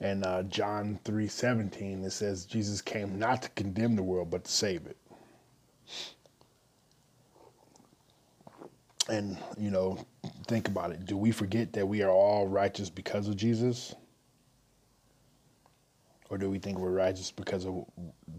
in 0.00 0.22
uh, 0.22 0.44
John 0.44 1.00
3:17 1.04 2.04
it 2.04 2.12
says 2.12 2.44
Jesus 2.44 2.81
came 2.81 3.18
not 3.18 3.42
to 3.42 3.48
condemn 3.50 3.96
the 3.96 4.02
world 4.02 4.31
but 4.31 4.44
to 4.44 4.50
save 4.52 4.87
it. 4.87 4.96
And 9.08 9.38
you 9.58 9.70
know, 9.70 9.98
think 10.46 10.68
about 10.68 10.92
it. 10.92 11.06
Do 11.06 11.16
we 11.16 11.30
forget 11.32 11.72
that 11.74 11.86
we 11.86 12.02
are 12.02 12.10
all 12.10 12.46
righteous 12.46 12.90
because 12.90 13.28
of 13.28 13.36
Jesus? 13.36 13.94
Or 16.30 16.38
do 16.38 16.50
we 16.50 16.58
think 16.58 16.78
we're 16.78 16.90
righteous 16.90 17.30
because 17.30 17.64
of 17.64 17.84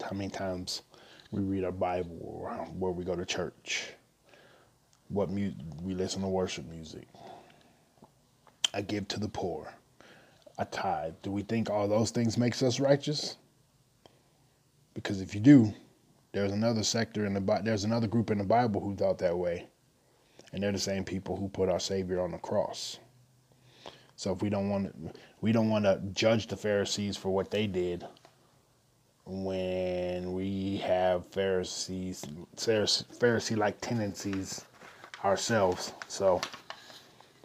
how 0.03 0.15
many 0.15 0.29
times 0.29 0.84
we 1.32 1.41
read 1.41 1.63
our 1.63 1.71
Bible 1.71 2.17
or 2.21 2.51
where 2.77 2.91
we 2.91 3.03
go 3.03 3.15
to 3.15 3.25
church? 3.25 3.89
What 5.08 5.32
mu- 5.32 5.53
we 5.82 5.95
listen 5.95 6.21
to 6.21 6.27
worship 6.27 6.69
music? 6.69 7.08
I 8.73 8.82
give 8.82 9.08
to 9.10 9.19
the 9.19 9.29
poor. 9.29 9.73
I 10.60 10.65
tithe. 10.65 11.15
Do 11.23 11.32
we 11.32 11.41
think 11.41 11.69
all 11.69 11.88
those 11.88 12.12
things 12.12 12.38
makes 12.38 12.62
us 12.62 12.79
righteous? 12.79 13.38
Because 14.93 15.21
if 15.21 15.34
you 15.34 15.41
do, 15.41 15.73
there's 16.32 16.51
another 16.51 16.84
sector 16.84 17.25
in 17.25 17.34
the 17.34 17.62
there's 17.63 17.86
another 17.86 18.08
group 18.08 18.29
in 18.29 18.38
the 18.38 18.43
Bible 18.43 18.82
who 18.82 18.95
thought 18.95 19.17
that 19.19 19.36
way 19.36 19.67
and 20.54 20.63
they're 20.63 20.71
the 20.71 20.80
same 20.80 21.04
people 21.04 21.36
who 21.36 21.49
put 21.49 21.69
our 21.69 21.80
Savior 21.80 22.21
on 22.21 22.32
the 22.32 22.38
cross. 22.38 22.99
So 24.15 24.34
if 24.34 24.41
we 24.41 24.49
don't 24.49 24.69
want 24.69 24.93
to, 24.93 25.19
we 25.41 25.52
don't 25.52 25.69
want 25.69 25.86
to 25.86 26.02
judge 26.13 26.47
the 26.47 26.58
Pharisees 26.58 27.15
for 27.15 27.30
what 27.30 27.52
they 27.52 27.67
did 27.67 28.06
when 29.25 30.34
we 30.34 30.78
have 30.78 31.25
Pharisees 31.28 32.25
Pharisee 32.58 33.56
like 33.56 33.80
tendencies 33.80 34.65
ourselves. 35.23 35.93
So 36.08 36.41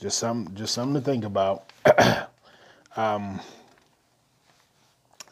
just 0.00 0.18
some 0.18 0.50
just 0.54 0.74
something 0.74 0.94
to 0.94 1.00
think 1.00 1.24
about. 1.24 1.70
um, 2.96 3.40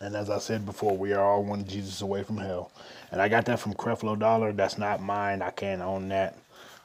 and 0.00 0.16
as 0.16 0.30
I 0.30 0.38
said 0.38 0.66
before, 0.66 0.96
we 0.96 1.12
are 1.12 1.22
all 1.22 1.44
one 1.44 1.64
Jesus 1.64 2.00
away 2.02 2.22
from 2.24 2.36
hell. 2.36 2.72
And 3.12 3.22
I 3.22 3.28
got 3.28 3.44
that 3.46 3.60
from 3.60 3.74
Creflo 3.74 4.18
Dollar. 4.18 4.52
That's 4.52 4.76
not 4.76 5.00
mine. 5.00 5.42
I 5.42 5.50
can't 5.50 5.80
own 5.80 6.08
that. 6.08 6.36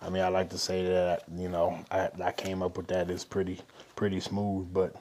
I 0.01 0.09
mean, 0.09 0.23
I 0.23 0.27
like 0.29 0.49
to 0.51 0.57
say 0.57 0.85
that 0.87 1.23
you 1.35 1.49
know 1.49 1.83
I 1.91 2.09
I 2.23 2.31
came 2.31 2.61
up 2.61 2.77
with 2.77 2.87
that. 2.87 3.09
It's 3.09 3.25
pretty 3.25 3.59
pretty 3.95 4.19
smooth, 4.19 4.71
but 4.73 4.95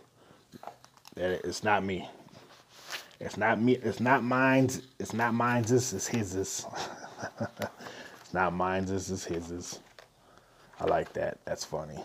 it's 1.16 1.62
not 1.64 1.84
me. 1.84 2.08
It's 3.20 3.36
not 3.36 3.60
me. 3.60 3.76
It's 3.76 4.00
not 4.00 4.22
mine's. 4.22 4.82
It's 4.98 5.12
not 5.14 5.34
mine's. 5.34 5.70
This 5.70 5.92
is 5.92 6.06
his's. 6.06 6.66
it's 7.40 8.34
not 8.34 8.52
mine's. 8.52 8.90
This 8.90 9.10
is 9.10 9.24
his's. 9.24 9.80
I 10.80 10.84
like 10.84 11.12
that. 11.14 11.38
That's 11.44 11.64
funny. 11.64 11.98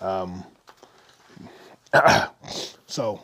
Um, 0.00 0.44
so 2.86 3.20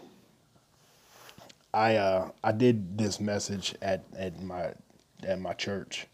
I 1.72 1.96
uh, 1.96 2.30
I 2.42 2.52
did 2.52 2.98
this 2.98 3.20
message 3.20 3.74
at, 3.82 4.04
at 4.16 4.42
my 4.42 4.72
at 5.22 5.40
my 5.40 5.52
church, 5.52 6.06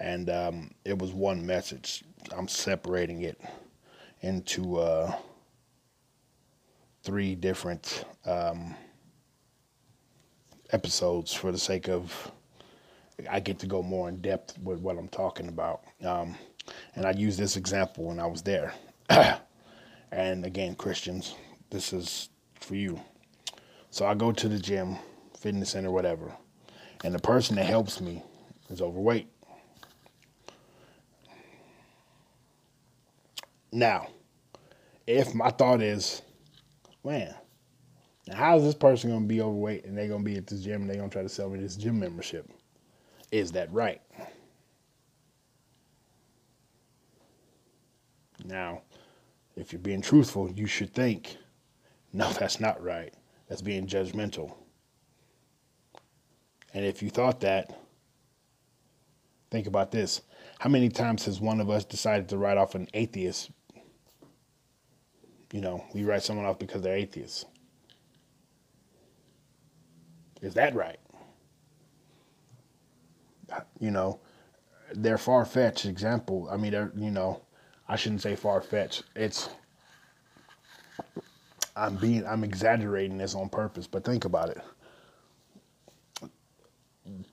and 0.00 0.28
um, 0.28 0.70
it 0.84 0.98
was 0.98 1.12
one 1.12 1.46
message. 1.46 2.02
I'm 2.36 2.48
separating 2.48 3.22
it 3.22 3.40
into 4.20 4.78
uh, 4.78 5.14
three 7.02 7.34
different 7.34 8.04
um, 8.24 8.74
episodes 10.70 11.32
for 11.32 11.52
the 11.52 11.58
sake 11.58 11.88
of 11.88 12.30
I 13.30 13.40
get 13.40 13.58
to 13.60 13.66
go 13.66 13.82
more 13.82 14.08
in 14.08 14.20
depth 14.20 14.58
with 14.58 14.80
what 14.80 14.98
I'm 14.98 15.08
talking 15.08 15.48
about. 15.48 15.82
Um, 16.04 16.36
and 16.94 17.06
I 17.06 17.12
used 17.12 17.38
this 17.38 17.56
example 17.56 18.04
when 18.04 18.18
I 18.18 18.26
was 18.26 18.42
there. 18.42 18.72
and 20.12 20.44
again, 20.44 20.74
Christians, 20.74 21.34
this 21.70 21.92
is 21.92 22.30
for 22.60 22.74
you. 22.74 23.00
So 23.90 24.06
I 24.06 24.14
go 24.14 24.32
to 24.32 24.48
the 24.48 24.58
gym, 24.58 24.96
fitness 25.38 25.70
center, 25.70 25.90
whatever, 25.90 26.32
and 27.04 27.14
the 27.14 27.18
person 27.18 27.56
that 27.56 27.66
helps 27.66 28.00
me 28.00 28.22
is 28.70 28.80
overweight. 28.80 29.28
Now, 33.72 34.08
if 35.06 35.34
my 35.34 35.50
thought 35.50 35.80
is, 35.80 36.22
man, 37.02 37.34
how 38.30 38.56
is 38.56 38.64
this 38.64 38.74
person 38.74 39.10
going 39.10 39.22
to 39.22 39.28
be 39.28 39.40
overweight 39.40 39.84
and 39.84 39.96
they're 39.96 40.08
going 40.08 40.24
to 40.24 40.30
be 40.30 40.36
at 40.36 40.46
this 40.46 40.60
gym 40.60 40.82
and 40.82 40.90
they're 40.90 40.98
going 40.98 41.08
to 41.08 41.12
try 41.12 41.22
to 41.22 41.28
sell 41.28 41.48
me 41.48 41.58
this 41.58 41.76
gym 41.76 41.98
membership? 41.98 42.50
Is 43.30 43.52
that 43.52 43.72
right? 43.72 44.02
Now, 48.44 48.82
if 49.56 49.72
you're 49.72 49.80
being 49.80 50.02
truthful, 50.02 50.50
you 50.50 50.66
should 50.66 50.94
think, 50.94 51.36
no, 52.12 52.30
that's 52.38 52.60
not 52.60 52.82
right. 52.82 53.14
That's 53.48 53.62
being 53.62 53.86
judgmental. 53.86 54.54
And 56.74 56.84
if 56.84 57.02
you 57.02 57.10
thought 57.10 57.40
that, 57.40 57.78
think 59.50 59.66
about 59.66 59.90
this. 59.90 60.22
How 60.58 60.70
many 60.70 60.88
times 60.88 61.24
has 61.26 61.40
one 61.40 61.60
of 61.60 61.68
us 61.68 61.84
decided 61.84 62.28
to 62.30 62.38
write 62.38 62.56
off 62.56 62.74
an 62.74 62.88
atheist? 62.94 63.50
You 65.52 65.60
know, 65.60 65.84
we 65.94 66.04
write 66.04 66.22
someone 66.22 66.46
off 66.46 66.58
because 66.58 66.82
they're 66.82 66.96
atheists. 66.96 67.44
Is 70.40 70.54
that 70.54 70.74
right? 70.74 70.98
You 73.78 73.90
know, 73.90 74.18
they're 74.94 75.18
far 75.18 75.44
fetched 75.44 75.84
example. 75.84 76.48
I 76.50 76.56
mean, 76.56 76.72
they're, 76.72 76.90
you 76.96 77.10
know, 77.10 77.42
I 77.86 77.96
shouldn't 77.96 78.22
say 78.22 78.34
far 78.34 78.62
fetched. 78.62 79.04
It's 79.14 79.50
I'm 81.76 81.96
being 81.96 82.26
I'm 82.26 82.44
exaggerating 82.44 83.18
this 83.18 83.34
on 83.34 83.50
purpose, 83.50 83.86
but 83.86 84.04
think 84.04 84.24
about 84.24 84.48
it. 84.48 84.60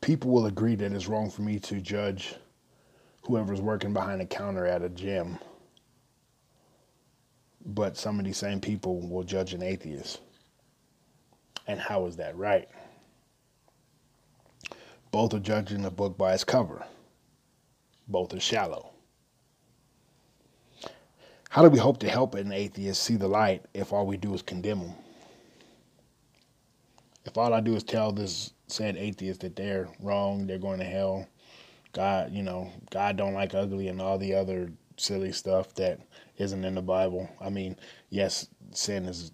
People 0.01 0.31
will 0.31 0.45
agree 0.45 0.75
that 0.75 0.91
it's 0.91 1.07
wrong 1.07 1.29
for 1.29 1.41
me 1.41 1.57
to 1.59 1.79
judge 1.79 2.35
whoever's 3.21 3.61
working 3.61 3.93
behind 3.93 4.21
a 4.21 4.25
counter 4.25 4.65
at 4.65 4.81
a 4.81 4.89
gym. 4.89 5.39
But 7.65 7.97
some 7.97 8.19
of 8.19 8.25
these 8.25 8.37
same 8.37 8.61
people 8.61 9.07
will 9.07 9.23
judge 9.23 9.53
an 9.53 9.61
atheist. 9.61 10.19
And 11.67 11.79
how 11.79 12.05
is 12.05 12.15
that 12.17 12.35
right? 12.35 12.67
Both 15.11 15.33
are 15.33 15.39
judging 15.39 15.85
a 15.85 15.91
book 15.91 16.17
by 16.17 16.33
its 16.33 16.43
cover. 16.43 16.85
Both 18.07 18.33
are 18.33 18.39
shallow. 18.39 18.91
How 21.49 21.63
do 21.63 21.69
we 21.69 21.79
hope 21.79 21.99
to 21.99 22.09
help 22.09 22.35
an 22.35 22.51
atheist 22.51 23.01
see 23.01 23.15
the 23.15 23.27
light 23.27 23.65
if 23.73 23.91
all 23.91 24.05
we 24.05 24.17
do 24.17 24.33
is 24.33 24.41
condemn 24.41 24.79
them? 24.79 24.93
If 27.25 27.37
all 27.37 27.53
I 27.53 27.59
do 27.59 27.75
is 27.75 27.83
tell 27.83 28.11
this 28.11 28.53
said 28.67 28.97
atheist 28.97 29.41
that 29.41 29.55
they're 29.55 29.89
wrong, 29.99 30.45
they're 30.45 30.59
going 30.59 30.79
to 30.79 30.85
hell, 30.85 31.27
God, 31.93 32.31
you 32.31 32.43
know, 32.43 32.71
God 32.91 33.17
don't 33.17 33.33
like 33.33 33.55
ugly 33.55 33.87
and 33.87 33.99
all 33.99 34.17
the 34.17 34.35
other 34.35 34.71
silly 34.99 35.31
stuff 35.31 35.73
that 35.75 35.99
isn't 36.37 36.63
in 36.63 36.75
the 36.75 36.81
Bible. 36.81 37.29
I 37.41 37.49
mean, 37.49 37.75
yes, 38.09 38.47
sin 38.71 39.05
is 39.05 39.31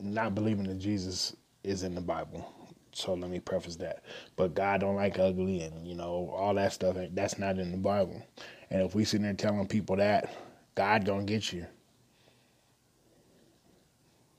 not 0.00 0.34
believing 0.34 0.66
that 0.68 0.78
Jesus 0.78 1.36
is 1.62 1.82
in 1.82 1.94
the 1.94 2.00
Bible. 2.00 2.50
So 2.92 3.14
let 3.14 3.30
me 3.30 3.40
preface 3.40 3.76
that. 3.76 4.04
But 4.36 4.54
God 4.54 4.80
don't 4.80 4.96
like 4.96 5.18
ugly 5.18 5.62
and 5.62 5.86
you 5.86 5.94
know 5.94 6.32
all 6.36 6.54
that 6.54 6.72
stuff. 6.72 6.96
That's 7.12 7.38
not 7.38 7.58
in 7.58 7.72
the 7.72 7.76
Bible. 7.76 8.22
And 8.70 8.82
if 8.82 8.94
we 8.94 9.04
sit 9.04 9.22
there 9.22 9.32
telling 9.34 9.66
people 9.66 9.96
that, 9.96 10.32
God 10.74 11.04
gonna 11.04 11.24
get 11.24 11.52
you. 11.52 11.66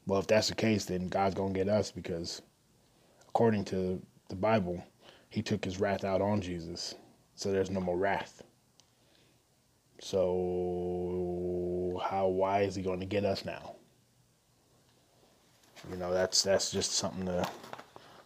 Well, 0.08 0.20
if 0.20 0.28
that's 0.28 0.50
the 0.50 0.56
case, 0.56 0.86
then 0.86 1.08
God's 1.08 1.36
gonna 1.36 1.54
get 1.54 1.68
us 1.68 1.92
because, 1.92 2.42
according 3.28 3.66
to 3.66 4.02
the 4.30 4.36
Bible, 4.36 4.84
He 5.30 5.42
took 5.42 5.66
His 5.66 5.80
wrath 5.80 6.04
out 6.04 6.22
on 6.22 6.42
Jesus, 6.42 6.96
so 7.36 7.52
there's 7.52 7.72
no 7.72 7.82
more 7.82 7.98
wrath. 7.98 8.44
So, 10.00 12.02
how 12.06 12.28
why 12.28 12.62
is 12.62 12.76
He 12.76 12.82
going 12.82 13.00
to 13.00 13.06
get 13.06 13.26
us 13.26 13.46
now? 13.46 13.76
You 15.90 15.98
know, 15.98 16.14
that's 16.14 16.44
that's 16.44 16.72
just 16.72 16.94
something 16.94 17.26
to 17.26 17.48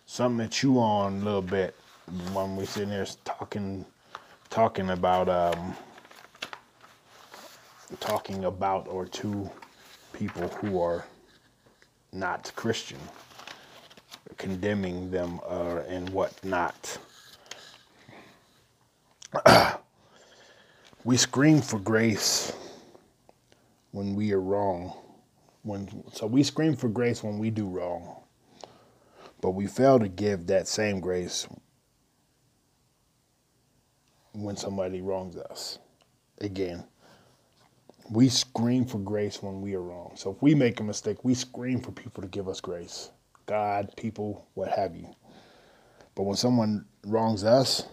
something 0.05 0.47
to 0.47 0.53
chew 0.53 0.77
on 0.77 1.21
a 1.21 1.25
little 1.25 1.41
bit 1.41 1.75
when 2.33 2.55
we're 2.55 2.65
sitting 2.65 2.89
there 2.89 3.05
talking 3.25 3.85
talking 4.49 4.89
about 4.89 5.29
um, 5.29 5.75
talking 7.99 8.45
about 8.45 8.87
or 8.87 9.05
to 9.05 9.49
people 10.13 10.47
who 10.49 10.81
are 10.81 11.05
not 12.11 12.51
Christian, 12.55 12.97
condemning 14.37 15.11
them 15.11 15.39
uh, 15.47 15.81
and 15.87 16.09
whatnot. 16.09 16.97
we 21.09 21.17
scream 21.17 21.59
for 21.59 21.79
grace 21.79 22.53
when 23.89 24.13
we 24.13 24.31
are 24.31 24.39
wrong. 24.39 24.93
When 25.63 26.03
so 26.13 26.27
we 26.27 26.43
scream 26.43 26.75
for 26.75 26.87
grace 26.87 27.23
when 27.23 27.39
we 27.39 27.49
do 27.49 27.67
wrong, 27.67 28.17
but 29.41 29.51
we 29.51 29.65
fail 29.65 29.97
to 29.97 30.07
give 30.07 30.45
that 30.45 30.67
same 30.67 30.99
grace 30.99 31.47
when 34.33 34.55
somebody 34.55 35.01
wrongs 35.01 35.35
us. 35.35 35.79
Again, 36.41 36.83
we 38.11 38.29
scream 38.29 38.85
for 38.85 38.99
grace 38.99 39.41
when 39.41 39.61
we 39.61 39.73
are 39.73 39.81
wrong. 39.81 40.11
So 40.13 40.29
if 40.29 40.39
we 40.43 40.53
make 40.53 40.79
a 40.79 40.83
mistake, 40.83 41.25
we 41.25 41.33
scream 41.33 41.81
for 41.81 41.91
people 41.91 42.21
to 42.21 42.29
give 42.29 42.47
us 42.47 42.61
grace. 42.61 43.09
God, 43.47 43.91
people, 43.97 44.45
what 44.53 44.69
have 44.69 44.95
you. 44.95 45.11
But 46.13 46.25
when 46.25 46.37
someone 46.37 46.85
wrongs 47.03 47.43
us, 47.43 47.87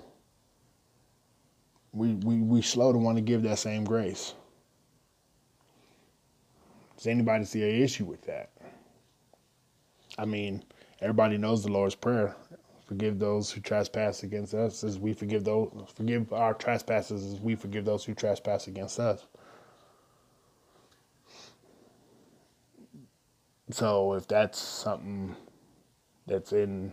we, 1.97 2.13
we, 2.13 2.37
we 2.37 2.63
slow 2.63 2.93
to 2.93 2.99
want 2.99 3.17
to 3.17 3.23
give 3.23 3.43
that 3.43 3.59
same 3.59 3.85
grace. 3.85 4.35
Does 6.97 7.07
anybody 7.07 7.45
see 7.45 7.63
an 7.63 7.83
issue 7.83 8.05
with 8.05 8.23
that? 8.23 8.51
I 10.19 10.27
mean, 10.27 10.63
everybody 11.01 11.39
knows 11.39 11.65
the 11.65 11.73
Lord's 11.73 11.95
Prayer. 11.95 12.37
Forgive 12.87 13.19
those 13.19 13.51
who 13.51 13.61
trespass 13.61 14.23
against 14.23 14.55
us 14.55 14.85
as 14.85 14.99
we 14.99 15.13
forgive 15.13 15.43
those 15.43 15.73
forgive 15.93 16.33
our 16.33 16.55
trespasses 16.55 17.35
as 17.35 17.41
we 17.41 17.57
forgive 17.57 17.85
those 17.85 18.05
who 18.05 18.15
trespass 18.15 18.69
against 18.69 19.01
us. 19.01 19.27
So 23.71 24.15
if 24.15 24.29
that's 24.29 24.61
something 24.61 25.35
that's 26.27 26.53
in 26.53 26.93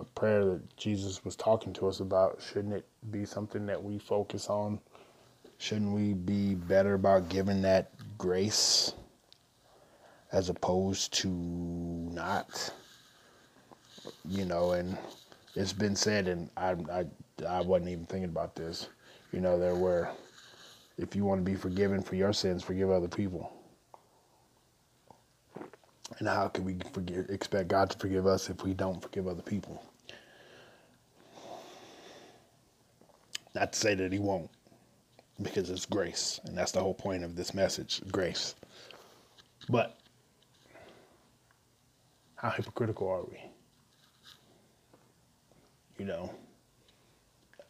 a 0.00 0.04
prayer 0.04 0.44
that 0.46 0.76
Jesus 0.76 1.24
was 1.24 1.36
talking 1.36 1.72
to 1.74 1.88
us 1.88 2.00
about, 2.00 2.42
shouldn't 2.42 2.74
it 2.74 2.86
be 3.12 3.26
something 3.26 3.66
that 3.66 3.82
we 3.82 3.98
focus 3.98 4.48
on? 4.48 4.80
Shouldn't 5.58 5.92
we 5.92 6.14
be 6.14 6.54
better 6.56 6.94
about 6.94 7.28
giving 7.30 7.62
that 7.62 7.92
grace 8.18 8.94
as 10.32 10.50
opposed 10.50 11.12
to 11.14 11.28
not? 11.28 12.72
You 14.28 14.46
know, 14.46 14.72
and 14.72 14.98
it's 15.56 15.72
been 15.74 15.96
said, 15.96 16.28
and 16.28 16.50
I, 16.56 16.76
I, 16.92 17.06
I 17.48 17.62
wasn't 17.62 17.90
even 17.90 18.06
thinking 18.06 18.30
about 18.30 18.56
this. 18.56 18.88
You 19.32 19.40
know, 19.40 19.58
there 19.58 19.76
were 19.76 20.10
If 20.98 21.16
you 21.16 21.24
want 21.24 21.44
to 21.44 21.50
be 21.50 21.56
forgiven 21.56 22.02
for 22.02 22.16
your 22.16 22.32
sins, 22.32 22.62
forgive 22.64 22.90
other 22.90 23.08
people. 23.08 23.52
And 26.18 26.28
how 26.28 26.48
can 26.48 26.64
we 26.64 26.76
forgive, 26.92 27.30
expect 27.30 27.68
God 27.68 27.90
to 27.90 27.98
forgive 27.98 28.26
us 28.26 28.50
if 28.50 28.62
we 28.64 28.74
don't 28.74 29.00
forgive 29.00 29.26
other 29.26 29.42
people? 29.42 29.82
Not 33.54 33.72
to 33.72 33.78
say 33.78 33.94
that 33.94 34.12
He 34.12 34.18
won't, 34.18 34.50
because 35.40 35.70
it's 35.70 35.86
grace. 35.86 36.40
And 36.44 36.56
that's 36.56 36.72
the 36.72 36.80
whole 36.80 36.94
point 36.94 37.24
of 37.24 37.36
this 37.36 37.54
message 37.54 38.02
grace. 38.10 38.54
But 39.68 39.98
how 42.36 42.50
hypocritical 42.50 43.08
are 43.08 43.22
we? 43.24 43.38
You 45.98 46.06
know, 46.06 46.30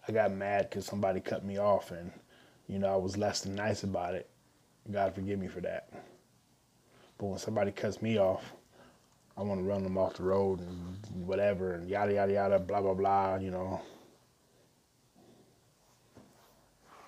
I 0.07 0.13
got 0.13 0.33
mad 0.33 0.71
because 0.71 0.87
somebody 0.87 1.21
cut 1.21 1.45
me 1.45 1.59
off 1.59 1.91
and, 1.91 2.11
you 2.69 2.79
know, 2.79 2.93
I 2.93 2.97
was 2.97 3.17
less 3.17 3.41
than 3.41 3.55
nice 3.55 3.83
about 3.83 4.15
it. 4.15 4.29
God 4.91 5.15
forgive 5.15 5.39
me 5.39 5.49
for 5.49 5.61
that. 5.61 5.93
But 7.21 7.27
when 7.27 7.39
somebody 7.39 7.71
cuts 7.71 8.01
me 8.01 8.19
off, 8.19 8.55
I 9.37 9.43
want 9.43 9.61
to 9.61 9.65
run 9.65 9.83
them 9.83 9.99
off 9.99 10.15
the 10.15 10.23
road 10.23 10.61
and 10.61 11.27
whatever 11.27 11.75
and 11.75 11.87
yada, 11.87 12.15
yada, 12.15 12.33
yada, 12.33 12.59
blah, 12.59 12.81
blah, 12.81 12.95
blah, 12.95 13.37
you 13.37 13.51
know. 13.51 13.83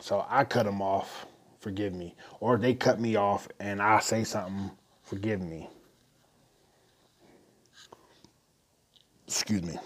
So 0.00 0.26
I 0.28 0.44
cut 0.44 0.66
them 0.66 0.82
off, 0.82 1.24
forgive 1.60 1.94
me. 1.94 2.14
Or 2.40 2.58
they 2.58 2.74
cut 2.74 3.00
me 3.00 3.16
off 3.16 3.48
and 3.58 3.80
I 3.80 4.00
say 4.00 4.22
something, 4.22 4.70
forgive 5.02 5.40
me. 5.40 5.70
Excuse 9.26 9.62
me. 9.62 9.78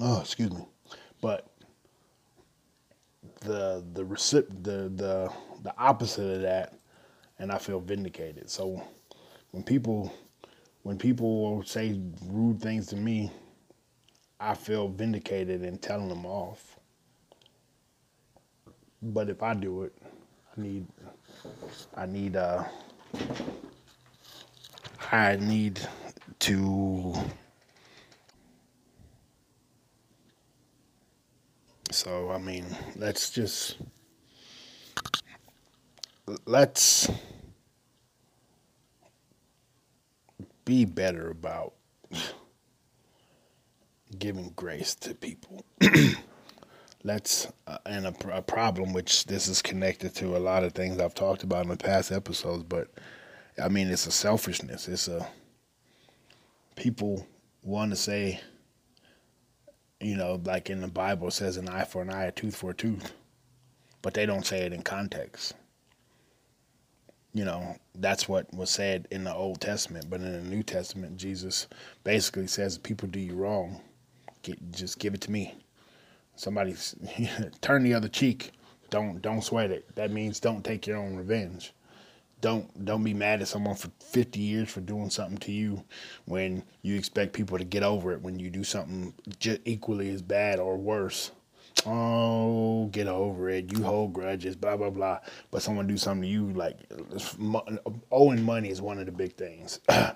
Oh, 0.00 0.20
excuse 0.20 0.50
me. 0.50 0.66
But 1.22 1.46
the 3.42 3.84
the 3.92 4.04
recip 4.04 4.48
the 4.64 4.90
the 4.96 5.32
the 5.62 5.74
opposite 5.78 6.36
of 6.36 6.42
that 6.42 6.79
and 7.40 7.50
I 7.50 7.58
feel 7.58 7.80
vindicated. 7.80 8.48
So 8.48 8.80
when 9.50 9.64
people 9.64 10.12
when 10.82 10.96
people 10.96 11.62
say 11.64 12.00
rude 12.26 12.60
things 12.60 12.86
to 12.88 12.96
me, 12.96 13.30
I 14.38 14.54
feel 14.54 14.88
vindicated 14.88 15.64
in 15.64 15.78
telling 15.78 16.08
them 16.08 16.24
off. 16.24 16.78
But 19.02 19.28
if 19.30 19.42
I 19.42 19.54
do 19.54 19.82
it, 19.82 19.94
I 20.56 20.60
need 20.60 20.86
I 21.96 22.06
need 22.06 22.36
uh 22.36 22.64
I 25.10 25.36
need 25.36 25.80
to 26.40 27.14
so 31.90 32.30
I 32.30 32.38
mean, 32.38 32.64
let's 32.96 33.30
just 33.30 33.78
let's 36.46 37.10
be 40.70 40.84
better 40.84 41.28
about 41.30 41.72
giving 44.20 44.52
grace 44.54 44.94
to 44.94 45.16
people. 45.16 45.64
let's 47.02 47.48
uh, 47.66 47.78
and 47.86 48.06
a, 48.06 48.36
a, 48.36 48.40
problem 48.40 48.92
which 48.92 49.24
this 49.24 49.48
is 49.48 49.60
connected 49.62 50.14
to 50.14 50.36
a 50.36 50.38
lot 50.38 50.62
of 50.62 50.72
things 50.72 51.00
I've 51.00 51.12
talked 51.12 51.42
about 51.42 51.64
in 51.64 51.70
the 51.70 51.76
past 51.76 52.12
episodes, 52.12 52.62
but 52.62 52.86
I 53.60 53.68
mean 53.68 53.88
it's 53.88 54.06
a 54.06 54.12
selfishness. 54.12 54.86
It's 54.86 55.08
a 55.08 55.28
people 56.76 57.26
want 57.64 57.90
to 57.90 57.96
say, 57.96 58.40
you 59.98 60.16
know, 60.16 60.40
like 60.44 60.70
in 60.70 60.82
the 60.82 60.86
Bible 60.86 61.26
it 61.26 61.32
says 61.32 61.56
an 61.56 61.68
eye 61.68 61.82
for 61.82 62.00
an 62.00 62.10
eye, 62.10 62.26
a 62.26 62.30
tooth 62.30 62.54
for 62.54 62.70
a 62.70 62.74
tooth, 62.74 63.12
but 64.02 64.14
they 64.14 64.24
don't 64.24 64.46
say 64.46 64.60
it 64.60 64.72
in 64.72 64.82
context 64.82 65.54
you 67.32 67.44
know, 67.44 67.76
that's 67.94 68.28
what 68.28 68.52
was 68.52 68.70
said 68.70 69.06
in 69.10 69.24
the 69.24 69.34
Old 69.34 69.60
Testament. 69.60 70.10
But 70.10 70.20
in 70.20 70.32
the 70.32 70.50
New 70.50 70.62
Testament, 70.62 71.16
Jesus 71.16 71.68
basically 72.02 72.46
says, 72.46 72.78
people 72.78 73.08
do 73.08 73.20
you 73.20 73.34
wrong, 73.34 73.80
get, 74.42 74.72
just 74.72 74.98
give 74.98 75.14
it 75.14 75.20
to 75.22 75.30
me. 75.30 75.54
Somebody 76.36 76.74
turn 77.60 77.82
the 77.82 77.94
other 77.94 78.08
cheek. 78.08 78.52
Don't 78.88 79.22
don't 79.22 79.42
sweat 79.42 79.70
it. 79.70 79.94
That 79.94 80.10
means 80.10 80.40
don't 80.40 80.64
take 80.64 80.86
your 80.86 80.96
own 80.96 81.14
revenge. 81.14 81.72
Don't 82.40 82.84
don't 82.84 83.04
be 83.04 83.14
mad 83.14 83.42
at 83.42 83.48
someone 83.48 83.76
for 83.76 83.90
50 84.00 84.40
years 84.40 84.70
for 84.70 84.80
doing 84.80 85.10
something 85.10 85.38
to 85.38 85.52
you 85.52 85.84
when 86.24 86.64
you 86.82 86.96
expect 86.96 87.34
people 87.34 87.58
to 87.58 87.64
get 87.64 87.82
over 87.82 88.12
it 88.12 88.22
when 88.22 88.38
you 88.38 88.50
do 88.50 88.64
something 88.64 89.12
just 89.38 89.60
equally 89.64 90.08
as 90.10 90.22
bad 90.22 90.58
or 90.58 90.76
worse 90.76 91.30
oh, 91.86 92.86
get 92.86 93.06
over 93.06 93.48
it. 93.50 93.72
You 93.72 93.82
hold 93.84 94.12
grudges, 94.12 94.56
blah 94.56 94.76
blah 94.76 94.90
blah. 94.90 95.20
But 95.50 95.62
someone 95.62 95.86
do 95.86 95.96
something 95.96 96.22
to 96.22 96.28
you, 96.28 96.50
like 96.52 96.76
owing 98.10 98.42
money 98.42 98.70
is 98.70 98.80
one 98.82 98.98
of 98.98 99.06
the 99.06 99.12
big 99.12 99.36
things, 99.36 99.80
and 99.88 100.14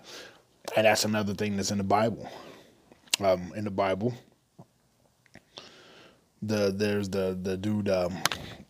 that's 0.74 1.04
another 1.04 1.34
thing 1.34 1.56
that's 1.56 1.70
in 1.70 1.78
the 1.78 1.84
Bible. 1.84 2.28
Um, 3.20 3.52
in 3.54 3.64
the 3.64 3.70
Bible, 3.70 4.14
the 6.42 6.72
there's 6.74 7.08
the 7.08 7.38
the 7.40 7.56
dude 7.56 7.88
um, 7.88 8.16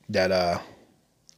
that 0.08 0.30
uh, 0.30 0.58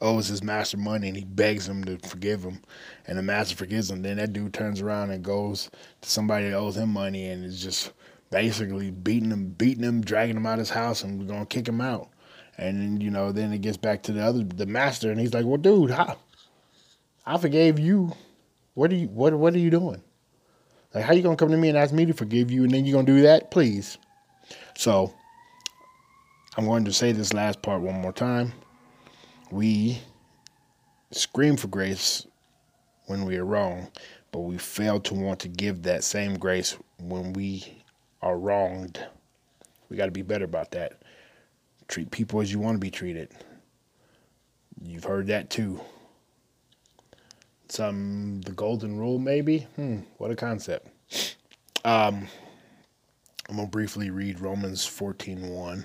owes 0.00 0.28
his 0.28 0.42
master 0.42 0.76
money 0.76 1.08
and 1.08 1.16
he 1.16 1.24
begs 1.24 1.68
him 1.68 1.84
to 1.84 1.98
forgive 2.08 2.42
him, 2.42 2.60
and 3.06 3.18
the 3.18 3.22
master 3.22 3.56
forgives 3.56 3.90
him. 3.90 4.02
Then 4.02 4.16
that 4.18 4.32
dude 4.32 4.54
turns 4.54 4.80
around 4.80 5.10
and 5.10 5.24
goes 5.24 5.70
to 6.00 6.10
somebody 6.10 6.48
that 6.48 6.56
owes 6.56 6.76
him 6.76 6.90
money 6.90 7.28
and 7.28 7.44
is 7.44 7.62
just 7.62 7.92
basically 8.30 8.90
beating 8.90 9.30
him, 9.30 9.50
beating 9.50 9.84
him, 9.84 10.00
dragging 10.00 10.36
him 10.36 10.46
out 10.46 10.54
of 10.54 10.60
his 10.60 10.70
house, 10.70 11.02
and 11.02 11.18
we're 11.18 11.26
gonna 11.26 11.46
kick 11.46 11.68
him 11.68 11.80
out. 11.80 12.08
And 12.58 12.80
then, 12.80 13.00
you 13.00 13.10
know, 13.10 13.32
then 13.32 13.52
it 13.52 13.60
gets 13.60 13.76
back 13.76 14.02
to 14.04 14.12
the 14.12 14.22
other, 14.22 14.42
the 14.42 14.66
master, 14.66 15.10
and 15.10 15.20
he's 15.20 15.34
like, 15.34 15.44
"Well, 15.44 15.58
dude, 15.58 15.90
how, 15.90 16.16
I 17.24 17.38
forgave 17.38 17.78
you. 17.78 18.12
What 18.74 18.90
are 18.90 18.96
you, 18.96 19.08
what, 19.08 19.34
what 19.34 19.54
are 19.54 19.58
you 19.58 19.70
doing? 19.70 20.02
Like, 20.94 21.04
how 21.04 21.12
you 21.12 21.22
gonna 21.22 21.36
come 21.36 21.50
to 21.50 21.56
me 21.56 21.68
and 21.68 21.78
ask 21.78 21.92
me 21.92 22.06
to 22.06 22.14
forgive 22.14 22.50
you, 22.50 22.64
and 22.64 22.72
then 22.72 22.86
you 22.86 22.92
gonna 22.92 23.06
do 23.06 23.22
that, 23.22 23.50
please?" 23.50 23.98
So, 24.76 25.14
I'm 26.56 26.64
going 26.64 26.84
to 26.86 26.92
say 26.92 27.12
this 27.12 27.34
last 27.34 27.60
part 27.60 27.82
one 27.82 28.00
more 28.00 28.12
time. 28.12 28.52
We 29.50 30.00
scream 31.10 31.56
for 31.56 31.68
grace 31.68 32.26
when 33.06 33.24
we 33.24 33.36
are 33.36 33.44
wrong, 33.44 33.88
but 34.32 34.40
we 34.40 34.58
fail 34.58 35.00
to 35.00 35.14
want 35.14 35.40
to 35.40 35.48
give 35.48 35.82
that 35.82 36.02
same 36.02 36.38
grace 36.38 36.76
when 36.98 37.32
we 37.32 37.75
are 38.26 38.38
wronged. 38.38 38.98
We 39.88 39.96
got 39.96 40.06
to 40.06 40.10
be 40.10 40.22
better 40.22 40.44
about 40.44 40.72
that. 40.72 41.00
Treat 41.86 42.10
people 42.10 42.40
as 42.40 42.50
you 42.50 42.58
want 42.58 42.74
to 42.74 42.80
be 42.80 42.90
treated. 42.90 43.30
You've 44.82 45.04
heard 45.04 45.28
that 45.28 45.48
too. 45.48 45.80
Some 47.68 48.40
the 48.42 48.52
golden 48.52 48.98
rule, 48.98 49.18
maybe. 49.18 49.60
Hmm, 49.76 50.00
what 50.18 50.30
a 50.30 50.36
concept. 50.36 50.88
Um, 51.84 52.26
I'm 53.48 53.56
gonna 53.56 53.68
briefly 53.68 54.10
read 54.10 54.40
Romans 54.40 54.84
14:1, 54.84 55.84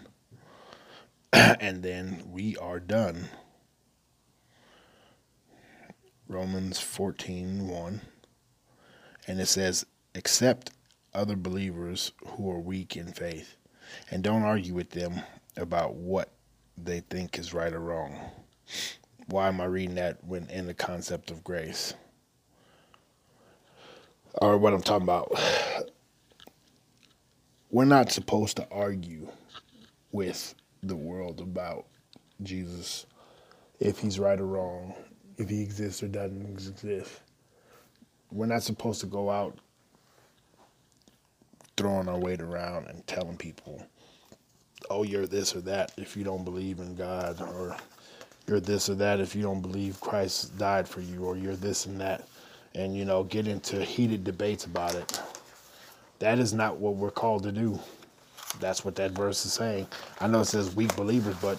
and 1.33 1.83
then 1.83 2.23
we 2.31 2.57
are 2.57 2.79
done. 2.79 3.29
Romans 6.27 6.79
14:1, 6.79 8.01
and 9.27 9.39
it 9.39 9.47
says, 9.47 9.85
"Accept 10.15 10.71
other 11.14 11.36
believers 11.36 12.12
who 12.26 12.49
are 12.51 12.59
weak 12.59 12.95
in 12.95 13.12
faith 13.12 13.55
and 14.09 14.24
don't 14.24 14.43
argue 14.43 14.74
with 14.74 14.91
them 14.91 15.22
about 15.57 15.95
what 15.95 16.32
they 16.78 17.01
think 17.01 17.38
is 17.38 17.53
right 17.53 17.74
or 17.74 17.80
wrong. 17.80 18.18
Why 19.28 19.47
am 19.47 19.62
I 19.62 19.66
reading 19.66 19.95
that 19.95 20.24
when 20.24 20.49
in 20.49 20.68
the 20.68 20.74
concept 20.74 21.32
of 21.32 21.43
grace? 21.43 21.93
Or 24.36 24.57
what 24.57 24.74
I'm 24.74 24.82
talking 24.82 25.03
about. 25.03 25.32
We're 27.70 27.86
not 27.86 28.12
supposed 28.12 28.57
to 28.57 28.68
argue 28.70 29.30
with 30.12 30.55
the 30.84 30.95
world 30.95 31.39
about 31.39 31.86
Jesus 32.43 33.05
if 33.80 33.99
he's 33.99 34.20
right 34.20 34.39
or 34.39 34.45
wrong, 34.45 34.93
if 35.38 35.49
he 35.49 35.62
exists 35.62 36.03
or 36.03 36.07
doesn't 36.07 36.45
exist. 36.45 37.22
We're 38.32 38.45
not 38.45 38.64
supposed 38.64 39.01
to 39.01 39.07
go 39.07 39.30
out 39.30 39.59
throwing 41.78 42.07
our 42.07 42.19
weight 42.19 42.41
around 42.41 42.88
and 42.88 43.05
telling 43.07 43.38
people, 43.38 43.86
oh, 44.89 45.03
you're 45.03 45.28
this 45.28 45.55
or 45.55 45.61
that 45.61 45.91
if 45.97 46.17
you 46.17 46.24
don't 46.24 46.43
believe 46.43 46.80
in 46.80 46.95
God, 46.95 47.41
or 47.41 47.78
you're 48.47 48.59
this 48.59 48.89
or 48.89 48.95
that 48.95 49.19
if 49.19 49.36
you 49.36 49.41
don't 49.41 49.61
believe 49.61 49.99
Christ 50.01 50.57
died 50.57 50.88
for 50.88 51.01
you, 51.01 51.24
or 51.24 51.38
you're 51.38 51.55
this 51.55 51.86
and 51.86 51.99
that, 52.01 52.28
and, 52.76 52.95
you 52.95 53.05
know, 53.05 53.24
get 53.24 53.47
into 53.47 53.84
heated 53.84 54.24
debates 54.24 54.65
about 54.65 54.95
it. 54.95 55.22
That 56.19 56.39
is 56.39 56.53
not 56.53 56.78
what 56.78 56.95
we're 56.95 57.11
called 57.11 57.43
to 57.43 57.51
do. 57.51 57.80
That's 58.59 58.86
what 58.86 58.95
that 58.95 59.11
verse 59.11 59.45
is 59.45 59.53
saying. 59.53 59.88
I 60.19 60.28
know 60.28 60.41
it 60.41 60.45
says 60.45 60.76
weak 60.76 60.95
believers, 60.95 61.36
but 61.41 61.57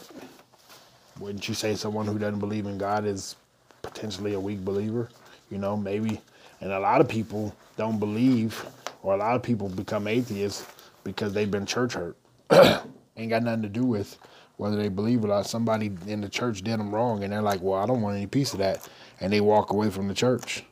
wouldn't 1.18 1.48
you 1.48 1.54
say 1.54 1.74
someone 1.74 2.06
who 2.06 2.18
doesn't 2.18 2.40
believe 2.40 2.66
in 2.66 2.78
God 2.78 3.04
is 3.04 3.36
potentially 3.82 4.34
a 4.34 4.40
weak 4.40 4.64
believer? 4.64 5.08
You 5.50 5.58
know, 5.58 5.76
maybe. 5.76 6.20
And 6.60 6.72
a 6.72 6.80
lot 6.80 7.00
of 7.00 7.08
people 7.08 7.54
don't 7.76 7.98
believe 7.98 8.64
or 9.02 9.14
a 9.14 9.16
lot 9.16 9.36
of 9.36 9.42
people 9.42 9.68
become 9.68 10.06
atheists 10.06 10.66
because 11.04 11.32
they've 11.32 11.50
been 11.50 11.66
church 11.66 11.94
hurt. 11.94 12.16
Ain't 13.16 13.30
got 13.30 13.42
nothing 13.42 13.62
to 13.62 13.68
do 13.68 13.84
with 13.84 14.18
whether 14.56 14.76
they 14.76 14.88
believe 14.88 15.24
or 15.24 15.28
not. 15.28 15.46
Somebody 15.46 15.90
in 16.06 16.20
the 16.20 16.28
church 16.28 16.62
did 16.62 16.78
them 16.78 16.94
wrong, 16.94 17.24
and 17.24 17.32
they're 17.32 17.42
like, 17.42 17.60
"Well, 17.60 17.78
I 17.78 17.86
don't 17.86 18.00
want 18.00 18.16
any 18.16 18.26
piece 18.26 18.52
of 18.52 18.58
that," 18.60 18.88
and 19.20 19.32
they 19.32 19.40
walk 19.40 19.72
away 19.72 19.90
from 19.90 20.08
the 20.08 20.14
church. 20.14 20.64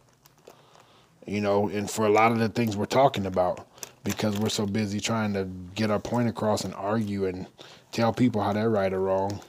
You 1.27 1.41
know, 1.41 1.69
and 1.69 1.91
for 1.91 2.07
a 2.07 2.11
lot 2.11 2.33
of 2.33 2.39
the 2.39 2.49
things 2.49 2.77
we're 2.77 2.87
talking 2.87 3.27
about, 3.27 3.67
because 4.05 4.39
we're 4.39 4.49
so 4.49 4.67
busy 4.67 5.01
trying 5.01 5.35
to 5.35 5.45
get 5.75 5.91
our 5.91 5.99
point 5.99 6.29
across 6.29 6.65
and 6.65 6.75
argue 6.75 7.27
and 7.27 7.47
tell 7.93 8.13
people 8.13 8.43
how 8.43 8.53
they're 8.53 8.71
right 8.71 8.93
or 8.93 9.01
wrong. 9.01 9.41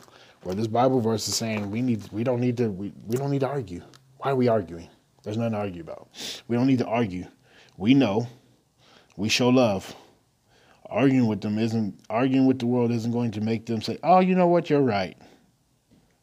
Well, 0.43 0.55
this 0.55 0.67
Bible 0.67 0.99
verse 0.99 1.27
is 1.27 1.35
saying 1.35 1.69
we 1.69 1.81
need 1.81 2.01
we 2.11 2.23
don't 2.23 2.41
need 2.41 2.57
to 2.57 2.69
we, 2.69 2.91
we 3.07 3.15
don't 3.15 3.31
need 3.31 3.41
to 3.41 3.47
argue. 3.47 3.81
Why 4.17 4.31
are 4.31 4.35
we 4.35 4.47
arguing? 4.47 4.89
There's 5.23 5.37
nothing 5.37 5.53
to 5.53 5.59
argue 5.59 5.81
about. 5.81 6.09
We 6.47 6.55
don't 6.55 6.67
need 6.67 6.79
to 6.79 6.87
argue. 6.87 7.25
We 7.77 7.93
know. 7.93 8.27
We 9.17 9.29
show 9.29 9.49
love. 9.49 9.95
Arguing 10.85 11.27
with 11.27 11.41
them 11.41 11.57
isn't 11.57 11.99
arguing 12.09 12.47
with 12.47 12.59
the 12.59 12.65
world 12.65 12.91
isn't 12.91 13.11
going 13.11 13.31
to 13.31 13.41
make 13.41 13.65
them 13.65 13.81
say, 13.81 13.97
"Oh, 14.03 14.19
you 14.19 14.35
know 14.35 14.47
what? 14.47 14.69
You're 14.69 14.81
right. 14.81 15.17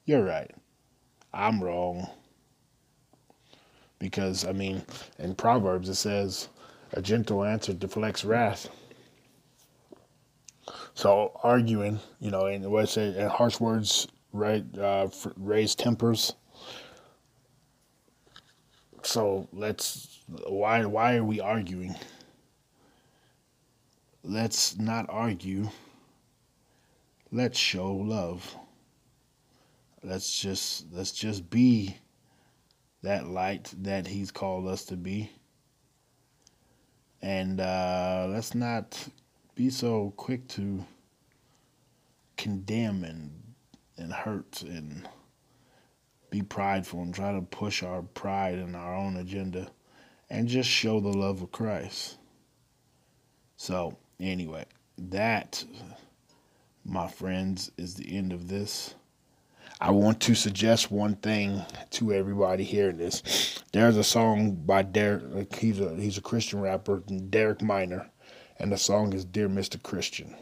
You're 0.04 0.24
right. 0.24 0.50
I'm 1.32 1.62
wrong." 1.62 2.08
Because 3.98 4.44
I 4.46 4.52
mean, 4.52 4.82
in 5.18 5.34
Proverbs 5.34 5.88
it 5.88 5.94
says, 5.94 6.48
"A 6.92 7.00
gentle 7.00 7.44
answer 7.44 7.72
deflects 7.72 8.24
wrath." 8.24 8.68
So 10.94 11.32
arguing, 11.42 12.00
you 12.20 12.30
know, 12.30 12.46
and 12.46 12.70
what 12.70 12.82
I 12.82 12.86
say, 12.86 13.16
and 13.16 13.30
harsh 13.30 13.60
words, 13.60 14.08
right, 14.32 14.64
uh, 14.76 15.08
raise 15.36 15.74
tempers. 15.74 16.34
So 19.02 19.48
let's 19.52 20.20
why 20.46 20.84
why 20.84 21.16
are 21.16 21.24
we 21.24 21.40
arguing? 21.40 21.94
Let's 24.30 24.76
not 24.76 25.06
argue. 25.08 25.70
Let's 27.32 27.58
show 27.58 27.94
love. 27.94 28.54
Let's 30.02 30.38
just 30.38 30.84
let's 30.92 31.12
just 31.12 31.48
be 31.48 31.96
that 33.00 33.26
light 33.26 33.72
that 33.78 34.06
he's 34.06 34.30
called 34.30 34.68
us 34.68 34.84
to 34.84 34.98
be. 34.98 35.30
And 37.22 37.58
uh, 37.58 38.26
let's 38.28 38.54
not 38.54 39.02
be 39.54 39.70
so 39.70 40.12
quick 40.18 40.46
to 40.48 40.84
condemn 42.36 43.04
and 43.04 43.30
and 43.96 44.12
hurt 44.12 44.60
and 44.60 45.08
be 46.28 46.42
prideful 46.42 47.00
and 47.00 47.14
try 47.14 47.32
to 47.32 47.40
push 47.40 47.82
our 47.82 48.02
pride 48.02 48.58
and 48.58 48.76
our 48.76 48.94
own 48.94 49.16
agenda 49.16 49.70
and 50.28 50.48
just 50.48 50.68
show 50.68 51.00
the 51.00 51.16
love 51.16 51.40
of 51.40 51.50
Christ. 51.50 52.18
So, 53.56 53.96
anyway, 54.20 54.64
that, 54.96 55.64
my 56.84 57.08
friends, 57.08 57.70
is 57.76 57.94
the 57.94 58.16
end 58.16 58.32
of 58.32 58.48
this. 58.48 58.94
I 59.80 59.92
want 59.92 60.20
to 60.22 60.34
suggest 60.34 60.90
one 60.90 61.14
thing 61.16 61.62
to 61.90 62.12
everybody 62.12 62.64
hearing 62.64 62.96
this. 62.96 63.62
There's 63.72 63.96
a 63.96 64.02
song 64.02 64.52
by 64.66 64.82
Derek. 64.82 65.54
He's 65.54 65.78
a 65.80 65.94
he's 65.94 66.18
a 66.18 66.22
Christian 66.22 66.60
rapper, 66.60 66.98
Derek 67.30 67.62
Minor, 67.62 68.10
and 68.58 68.72
the 68.72 68.78
song 68.78 69.12
is 69.12 69.24
"Dear 69.24 69.48
Mr. 69.48 69.80
Christian." 69.80 70.34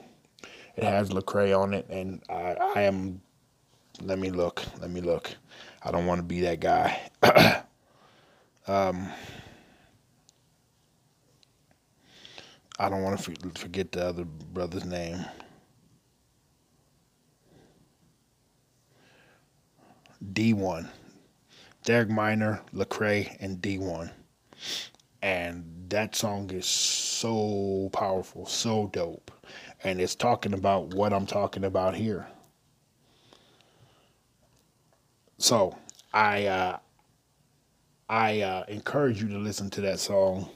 It 0.77 0.85
has 0.85 1.11
Lecrae 1.11 1.59
on 1.59 1.75
it, 1.75 1.87
and 1.91 2.23
I, 2.31 2.57
I 2.77 2.83
am. 2.83 3.21
Let 4.01 4.19
me 4.19 4.31
look. 4.31 4.63
Let 4.81 4.91
me 4.91 5.01
look. 5.01 5.35
I 5.83 5.91
don't 5.91 6.07
want 6.07 6.19
to 6.19 6.23
be 6.23 6.41
that 6.41 6.61
guy. 6.61 7.01
um, 8.67 9.09
I 12.79 12.89
don't 12.89 13.03
want 13.03 13.19
to 13.19 13.51
forget 13.59 13.93
the 13.93 14.07
other 14.07 14.25
brother's 14.25 14.85
name. 14.85 15.25
Dee-1. 20.33 20.89
Derek 21.85 22.11
Minor, 22.11 22.61
Lecrae, 22.75 23.37
and 23.41 23.63
Dee-1. 23.63 24.11
And 25.23 25.65
that 25.89 26.15
song 26.15 26.51
is 26.51 26.67
so 26.67 27.89
powerful, 27.93 28.45
so 28.45 28.89
dope. 28.93 29.31
And 29.85 30.01
it's 30.01 30.15
talking 30.15 30.53
about 30.53 30.95
what 30.95 31.13
I'm 31.13 31.27
talking 31.27 31.65
about 31.65 31.95
here. 31.95 32.27
So 35.39 35.77
I 36.13 36.47
uh, 36.47 36.79
I 38.09 38.41
uh, 38.41 38.65
encourage 38.69 39.23
you 39.23 39.29
to 39.29 39.39
listen 39.39 39.69
to 39.71 39.81
that 39.83 40.01
song 40.01 40.49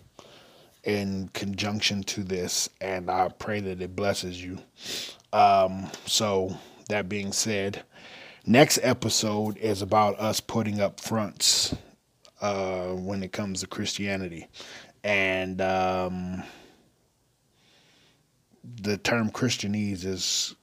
in 0.84 1.28
conjunction 1.32 2.02
to 2.04 2.22
this, 2.22 2.68
and 2.80 3.10
I 3.10 3.28
pray 3.28 3.60
that 3.60 3.82
it 3.82 3.94
blesses 3.94 4.42
you. 4.42 4.58
Um, 5.32 5.90
so 6.06 6.56
that 6.88 7.08
being 7.08 7.32
said, 7.32 7.82
next 8.46 8.78
episode 8.82 9.56
is 9.58 9.82
about 9.82 10.18
us 10.18 10.40
putting 10.40 10.80
up 10.80 11.00
fronts 11.00 11.74
uh, 12.40 12.88
when 12.88 13.22
it 13.22 13.32
comes 13.32 13.60
to 13.60 13.66
Christianity, 13.66 14.48
and 15.04 15.60
um, 15.60 16.42
the 18.82 18.96
term 18.98 19.30
Christianese 19.30 20.04
is 20.04 20.54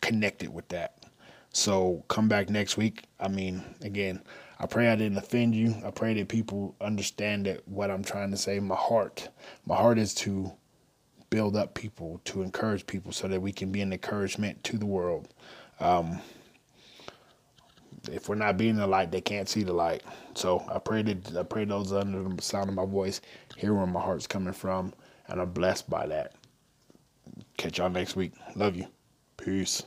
connected 0.00 0.52
with 0.52 0.68
that. 0.68 1.04
So 1.52 2.04
come 2.08 2.28
back 2.28 2.48
next 2.48 2.76
week. 2.76 3.04
I 3.18 3.28
mean, 3.28 3.62
again, 3.82 4.22
I 4.60 4.66
pray 4.66 4.88
I 4.88 4.96
didn't 4.96 5.18
offend 5.18 5.54
you. 5.54 5.74
I 5.86 5.90
pray 5.90 6.14
that 6.14 6.28
people 6.28 6.76
understand 6.82 7.46
that 7.46 7.66
what 7.66 7.90
I'm 7.90 8.04
trying 8.04 8.30
to 8.30 8.36
say. 8.36 8.60
My 8.60 8.76
heart, 8.76 9.30
my 9.66 9.74
heart 9.74 9.98
is 9.98 10.14
to 10.16 10.52
build 11.30 11.56
up 11.56 11.74
people, 11.74 12.20
to 12.26 12.42
encourage 12.42 12.86
people, 12.86 13.10
so 13.10 13.26
that 13.28 13.40
we 13.40 13.52
can 13.52 13.72
be 13.72 13.80
an 13.80 13.92
encouragement 13.92 14.62
to 14.64 14.76
the 14.76 14.86
world. 14.86 15.28
Um, 15.80 16.20
if 18.12 18.28
we're 18.28 18.34
not 18.34 18.58
being 18.58 18.76
the 18.76 18.86
light, 18.86 19.10
they 19.10 19.22
can't 19.22 19.48
see 19.48 19.62
the 19.62 19.72
light. 19.72 20.02
So 20.34 20.62
I 20.70 20.78
pray 20.78 21.02
that 21.02 21.36
I 21.36 21.42
pray 21.42 21.64
those 21.64 21.92
under 21.92 22.22
the 22.22 22.42
sound 22.42 22.68
of 22.68 22.74
my 22.74 22.86
voice 22.86 23.20
hear 23.56 23.74
where 23.74 23.86
my 23.86 24.00
heart's 24.00 24.26
coming 24.26 24.52
from, 24.52 24.92
and 25.28 25.40
I'm 25.40 25.52
blessed 25.52 25.88
by 25.88 26.06
that. 26.08 26.34
Catch 27.56 27.78
y'all 27.78 27.90
next 27.90 28.16
week. 28.16 28.32
Love 28.56 28.76
you. 28.76 28.86
Peace. 29.38 29.82